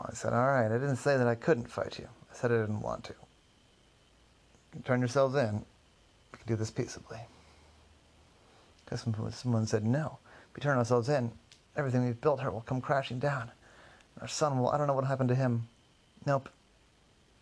I 0.00 0.14
said, 0.14 0.32
All 0.32 0.46
right, 0.46 0.70
I 0.70 0.78
didn't 0.78 0.96
say 0.96 1.16
that 1.16 1.26
I 1.26 1.34
couldn't 1.34 1.70
fight 1.70 1.98
you. 1.98 2.08
I 2.30 2.34
said 2.34 2.52
I 2.52 2.60
didn't 2.60 2.80
want 2.80 3.04
to. 3.04 3.14
You 4.74 4.82
turn 4.82 5.00
yourselves 5.00 5.34
in. 5.34 5.64
We 6.32 6.38
can 6.38 6.46
do 6.46 6.56
this 6.56 6.70
peaceably. 6.70 7.20
Because 8.84 9.06
someone 9.34 9.66
said, 9.66 9.84
No. 9.84 10.18
If 10.50 10.56
we 10.56 10.60
turn 10.60 10.78
ourselves 10.78 11.08
in, 11.08 11.30
everything 11.76 12.04
we've 12.04 12.20
built 12.20 12.40
here 12.40 12.50
will 12.50 12.62
come 12.62 12.80
crashing 12.80 13.18
down. 13.18 13.50
Our 14.20 14.28
son 14.28 14.58
will, 14.58 14.70
I 14.70 14.78
don't 14.78 14.86
know 14.86 14.94
what 14.94 15.04
happened 15.04 15.30
to 15.30 15.34
him. 15.34 15.68
Nope. 16.26 16.48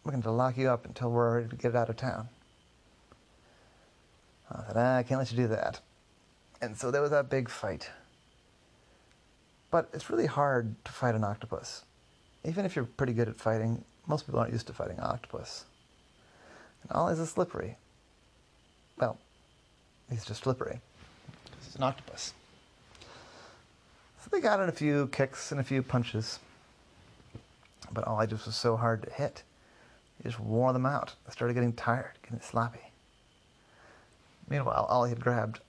We're 0.05 0.13
going 0.13 0.23
to 0.23 0.31
lock 0.31 0.57
you 0.57 0.71
up 0.71 0.87
until 0.87 1.11
we're 1.11 1.37
ready 1.37 1.49
to 1.49 1.57
get 1.57 1.75
out 1.75 1.89
of 1.89 1.97
town. 1.97 2.29
I 4.51 4.65
said, 4.67 4.77
ah, 4.77 4.97
I 4.97 5.03
can't 5.03 5.19
let 5.19 5.31
you 5.31 5.37
do 5.37 5.49
that. 5.49 5.81
And 6.61 6.77
so 6.77 6.91
there 6.91 7.03
was 7.03 7.11
that 7.11 7.31
big 7.31 7.49
fight. 7.49 7.91
But 9.71 9.89
it's 9.93 10.11
really 10.11 10.27
hard 10.27 10.75
to 10.85 10.93
fight 10.93 11.15
an 11.15 11.23
octopus. 11.23 11.85
Even 12.45 12.65
if 12.65 12.75
you're 12.75 12.87
pretty 12.87 13.13
good 13.13 13.29
at 13.29 13.37
fighting, 13.37 13.85
most 14.07 14.27
people 14.27 14.41
aren't 14.41 14.53
used 14.53 14.67
to 14.69 14.73
fighting 14.73 14.99
an 14.99 15.05
octopus. 15.05 15.65
And 16.83 16.93
Ollie's 16.93 17.19
a 17.19 17.27
slippery. 17.27 17.77
well, 18.99 19.19
he's 20.09 20.25
just 20.25 20.43
slippery. 20.43 20.81
He's 21.65 21.77
an 21.77 21.83
octopus. 21.83 22.33
So 24.23 24.29
they 24.31 24.41
got 24.41 24.61
in 24.61 24.69
a 24.69 24.73
few 24.73 25.09
kicks 25.09 25.53
and 25.53 25.61
a 25.61 25.65
few 25.65 25.83
punches. 25.83 26.39
But 27.93 28.07
Ollie 28.07 28.27
just 28.27 28.47
was 28.47 28.57
so 28.57 28.77
hard 28.77 29.03
to 29.03 29.11
hit. 29.11 29.43
He 30.19 30.29
just 30.29 30.41
wore 30.41 30.73
them 30.73 30.87
out. 30.87 31.15
I 31.29 31.33
started 31.33 31.55
getting 31.55 31.73
tired, 31.73 32.13
getting 32.23 32.41
sloppy. 32.41 32.81
Meanwhile, 34.49 34.87
Ollie 34.89 35.11
had 35.11 35.21
grabbed, 35.21 35.61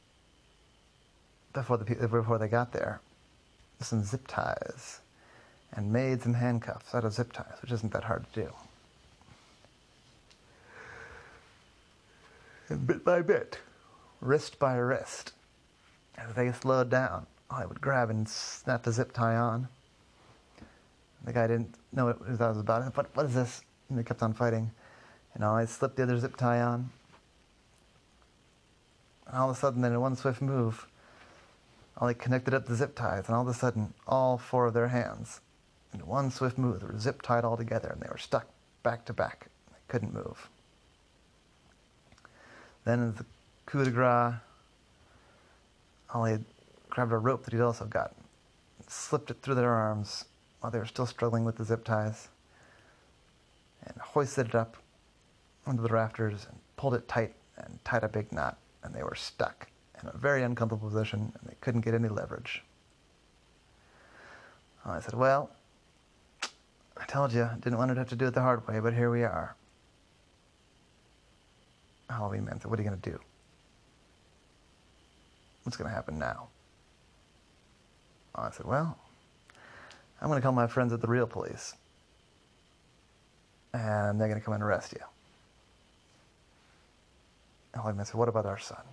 before, 1.54 1.78
the, 1.78 1.86
before 2.08 2.38
they 2.38 2.48
got 2.48 2.72
there, 2.72 3.02
some 3.80 4.04
zip 4.04 4.28
ties 4.28 5.00
and 5.74 5.92
made 5.92 6.22
some 6.22 6.34
handcuffs 6.34 6.94
out 6.94 7.06
of 7.06 7.14
zip 7.14 7.32
ties, 7.32 7.58
which 7.62 7.72
isn't 7.72 7.94
that 7.94 8.04
hard 8.04 8.26
to 8.34 8.44
do. 8.44 8.52
And 12.70 12.88
bit 12.88 13.04
by 13.04 13.22
bit, 13.22 13.60
wrist 14.22 14.60
by 14.60 14.76
wrist, 14.76 15.34
as 16.18 16.34
they 16.36 16.52
slowed 16.52 16.90
down, 16.90 17.26
I 17.50 17.66
would 17.66 17.82
grab 17.82 18.10
and 18.10 18.28
snap 18.28 18.84
the 18.84 18.92
zip 18.92 19.12
tie 19.12 19.36
on. 19.36 19.68
The 21.26 21.34
guy 21.34 21.48
didn't 21.48 21.76
know 21.92 22.06
what 22.06 22.38
that 22.38 22.48
was 22.50 22.58
about. 22.58 22.96
What, 22.96 23.16
what 23.16 23.26
is 23.26 23.34
this? 23.34 23.62
And 23.90 23.98
they 23.98 24.04
kept 24.04 24.24
on 24.24 24.34
fighting. 24.34 24.72
And 25.34 25.44
I 25.44 25.66
slipped 25.66 25.98
the 25.98 26.04
other 26.04 26.18
zip 26.18 26.38
tie 26.38 26.62
on. 26.62 26.90
And 29.28 29.38
all 29.38 29.50
of 29.50 29.56
a 29.56 29.60
sudden, 29.60 29.82
then 29.82 29.94
in 29.94 30.02
one 30.02 30.16
swift 30.16 30.42
move, 30.42 30.88
Ollie 31.98 32.14
connected 32.14 32.54
up 32.54 32.66
the 32.66 32.76
zip 32.76 32.96
ties, 32.96 33.28
and 33.28 33.36
all 33.36 33.44
of 33.44 33.48
a 33.48 33.54
sudden, 33.54 33.94
all 34.08 34.38
four 34.38 34.66
of 34.66 34.74
their 34.74 34.88
hands, 34.88 35.40
in 35.94 36.06
one 36.06 36.32
swift 36.32 36.58
move, 36.58 36.80
they 36.80 36.88
were 36.88 37.00
zip 37.00 37.22
tied 37.22 37.44
all 37.44 37.58
together, 37.58 37.90
and 37.90 38.02
they 38.02 38.10
were 38.10 38.18
stuck 38.18 38.48
back 38.84 39.06
to 39.06 39.14
back. 39.14 39.48
They 39.70 39.78
couldn't 39.88 40.14
move. 40.14 40.50
Then, 42.86 43.00
in 43.00 43.16
the 43.16 43.26
coup 43.66 43.84
de 43.84 43.92
grace, 43.92 44.36
Ollie 46.14 46.40
grabbed 46.90 47.12
a 47.12 47.18
rope 47.18 47.44
that 47.44 47.54
he'd 47.54 47.62
also 47.62 47.86
got, 47.86 48.14
slipped 48.88 49.32
it 49.32 49.42
through 49.42 49.56
their 49.56 49.72
arms 49.72 50.26
while 50.60 50.72
they 50.72 50.80
were 50.80 50.86
still 50.86 51.06
struggling 51.06 51.46
with 51.46 51.58
the 51.58 51.64
zip 51.64 51.84
ties, 51.84 52.28
and 53.86 53.98
hoisted 53.98 54.48
it 54.48 54.56
up 54.56 54.78
onto 55.66 55.82
the 55.82 55.90
rafters 55.90 56.46
and 56.50 56.58
pulled 56.76 56.94
it 56.94 57.08
tight 57.08 57.34
and 57.58 57.80
tied 57.84 58.04
a 58.04 58.10
big 58.10 58.32
knot, 58.32 58.58
and 58.84 58.94
they 58.94 59.04
were 59.04 59.16
stuck 59.16 59.68
in 60.02 60.10
a 60.10 60.18
very 60.18 60.44
uncomfortable 60.44 60.90
position 60.90 61.32
and 61.40 61.50
they 61.50 61.56
couldn't 61.62 61.82
get 61.82 61.94
any 61.94 62.08
leverage. 62.08 62.64
I 64.86 65.00
said, 65.00 65.14
Well, 65.14 65.52
I 67.02 67.06
told 67.06 67.34
you, 67.34 67.50
didn't 67.62 67.80
want 67.80 67.90
to 67.90 67.96
have 67.96 68.10
to 68.10 68.16
do 68.16 68.28
it 68.28 68.36
the 68.36 68.42
hard 68.42 68.68
way, 68.68 68.80
but 68.80 68.94
here 68.94 69.10
we 69.10 69.24
are. 69.24 69.56
Halloween 72.10 72.46
man 72.46 72.62
said, 72.62 72.70
What 72.70 72.80
are 72.80 72.84
you 72.84 72.88
going 72.88 73.02
to 73.02 73.10
do? 73.10 73.20
What's 75.64 75.78
going 75.78 75.90
to 75.90 75.96
happen 75.96 76.20
now? 76.20 76.50
I 78.36 78.52
said, 78.52 78.68
Well, 78.68 78.98
I'm 80.22 80.28
going 80.28 80.40
to 80.40 80.44
call 80.44 80.52
my 80.52 80.68
friends 80.68 80.94
at 80.94 81.02
the 81.02 81.08
real 81.08 81.26
police. 81.26 81.74
And 83.74 84.20
they're 84.20 84.28
going 84.28 84.40
to 84.40 84.46
come 84.46 84.54
and 84.54 84.64
arrest 84.64 84.94
you. 84.94 85.00
Halloween 87.74 87.98
man 87.98 88.06
said, 88.06 88.16
What 88.16 88.30
about 88.30 88.46
our 88.46 88.60
son? 88.60 88.84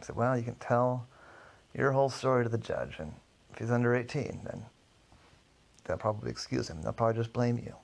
I 0.00 0.04
said, 0.04 0.14
Well, 0.14 0.38
you 0.38 0.44
can 0.44 0.54
tell 0.56 1.08
your 1.74 1.90
whole 1.90 2.10
story 2.10 2.44
to 2.44 2.48
the 2.48 2.58
judge, 2.58 2.96
and 3.00 3.14
if 3.52 3.58
he's 3.58 3.72
under 3.72 3.94
18, 3.94 4.42
then 4.44 4.66
they'll 5.84 5.96
probably 5.96 6.30
excuse 6.30 6.68
him. 6.68 6.82
They'll 6.82 6.92
probably 6.92 7.20
just 7.20 7.32
blame 7.32 7.58
you. 7.58 7.74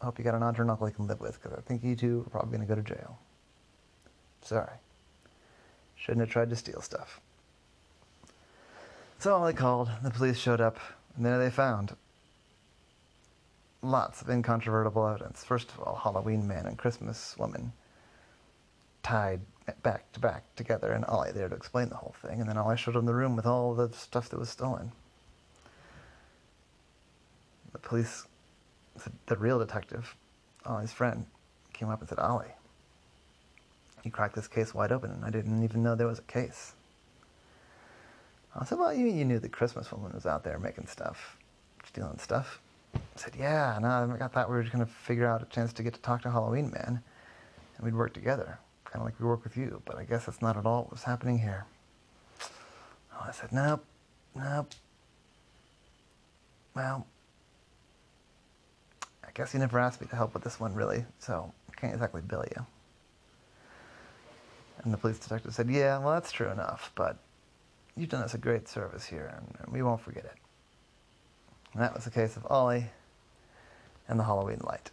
I 0.00 0.04
hope 0.04 0.18
you 0.18 0.24
got 0.24 0.34
an 0.34 0.42
aunt 0.42 0.60
or 0.60 0.70
uncle 0.70 0.88
you 0.88 0.94
can 0.94 1.06
live 1.06 1.20
with, 1.20 1.42
because 1.42 1.58
I 1.58 1.60
think 1.62 1.82
you 1.82 1.96
two 1.96 2.24
are 2.26 2.30
probably 2.30 2.56
going 2.56 2.68
to 2.68 2.74
go 2.74 2.80
to 2.80 2.94
jail. 2.94 3.18
Sorry. 4.42 4.74
Shouldn't 5.96 6.20
have 6.20 6.30
tried 6.30 6.50
to 6.50 6.56
steal 6.56 6.80
stuff. 6.80 7.20
So 9.18 9.44
they 9.44 9.52
called, 9.52 9.90
the 10.02 10.10
police 10.10 10.38
showed 10.38 10.60
up, 10.60 10.78
and 11.16 11.26
there 11.26 11.38
they 11.38 11.50
found 11.50 11.96
lots 13.82 14.22
of 14.22 14.30
incontrovertible 14.30 15.06
evidence. 15.06 15.42
First 15.42 15.70
of 15.70 15.80
all, 15.80 15.96
Halloween 15.96 16.46
man 16.46 16.66
and 16.66 16.78
Christmas 16.78 17.36
woman 17.36 17.72
tied 19.02 19.40
back 19.82 20.12
to 20.12 20.20
back 20.20 20.44
together, 20.54 20.92
and 20.92 21.04
Ollie 21.06 21.32
there 21.32 21.48
to 21.48 21.56
explain 21.56 21.88
the 21.88 21.96
whole 21.96 22.14
thing. 22.22 22.40
And 22.40 22.48
then 22.48 22.56
Ollie 22.56 22.76
showed 22.76 22.94
him 22.94 23.06
the 23.06 23.14
room 23.14 23.34
with 23.34 23.46
all 23.46 23.74
the 23.74 23.92
stuff 23.92 24.28
that 24.28 24.38
was 24.38 24.48
stolen. 24.48 24.92
Police, 27.88 28.26
the 29.26 29.36
real 29.36 29.58
detective, 29.58 30.14
Ollie's 30.66 30.92
friend, 30.92 31.24
came 31.72 31.88
up 31.88 32.00
and 32.00 32.08
said, 32.08 32.18
Ollie, 32.18 32.52
you 34.04 34.10
cracked 34.10 34.34
this 34.34 34.46
case 34.46 34.74
wide 34.74 34.92
open, 34.92 35.10
and 35.10 35.24
I 35.24 35.30
didn't 35.30 35.64
even 35.64 35.82
know 35.82 35.94
there 35.94 36.06
was 36.06 36.18
a 36.18 36.22
case. 36.22 36.74
I 38.54 38.64
said, 38.64 38.78
Well, 38.78 38.92
you, 38.92 39.06
you 39.06 39.24
knew 39.24 39.38
the 39.38 39.48
Christmas 39.48 39.90
woman 39.90 40.12
was 40.12 40.26
out 40.26 40.44
there 40.44 40.58
making 40.58 40.86
stuff, 40.86 41.38
stealing 41.86 42.18
stuff. 42.18 42.60
I 42.94 43.00
said, 43.16 43.34
Yeah, 43.38 43.78
no, 43.80 44.18
I 44.20 44.28
thought 44.28 44.50
we 44.50 44.56
were 44.56 44.62
going 44.64 44.84
to 44.84 44.86
figure 44.86 45.26
out 45.26 45.42
a 45.42 45.46
chance 45.46 45.72
to 45.72 45.82
get 45.82 45.94
to 45.94 46.00
talk 46.00 46.22
to 46.22 46.30
Halloween 46.30 46.70
Man, 46.70 47.00
and 47.76 47.84
we'd 47.84 47.94
work 47.94 48.12
together 48.12 48.58
kind 48.90 49.00
of 49.00 49.04
like 49.04 49.20
we 49.20 49.26
work 49.26 49.44
with 49.44 49.56
you, 49.56 49.82
but 49.84 49.96
I 49.96 50.04
guess 50.04 50.26
that's 50.26 50.40
not 50.40 50.56
at 50.56 50.64
all 50.64 50.82
what 50.82 50.92
was 50.92 51.02
happening 51.02 51.38
here. 51.38 51.66
I 53.20 53.32
said, 53.32 53.52
nope, 53.52 53.84
nope. 54.34 54.70
Well, 56.74 57.06
guess 59.38 59.54
you 59.54 59.60
never 59.60 59.78
asked 59.78 60.00
me 60.00 60.08
to 60.08 60.16
help 60.16 60.34
with 60.34 60.42
this 60.42 60.58
one, 60.58 60.74
really, 60.74 61.04
so 61.20 61.52
I 61.70 61.80
can't 61.80 61.94
exactly 61.94 62.20
bill 62.22 62.44
you. 62.56 62.66
And 64.82 64.92
the 64.92 64.98
police 64.98 65.18
detective 65.20 65.54
said, 65.54 65.70
yeah, 65.70 65.96
well, 65.98 66.14
that's 66.14 66.32
true 66.32 66.50
enough, 66.50 66.90
but 66.96 67.18
you've 67.96 68.08
done 68.08 68.22
us 68.22 68.34
a 68.34 68.38
great 68.38 68.68
service 68.68 69.06
here, 69.06 69.32
and 69.36 69.72
we 69.72 69.80
won't 69.80 70.00
forget 70.00 70.24
it. 70.24 70.34
And 71.72 71.82
that 71.82 71.94
was 71.94 72.04
the 72.04 72.10
case 72.10 72.36
of 72.36 72.46
Ollie 72.50 72.86
and 74.08 74.18
the 74.18 74.24
Halloween 74.24 74.60
light. 74.64 74.90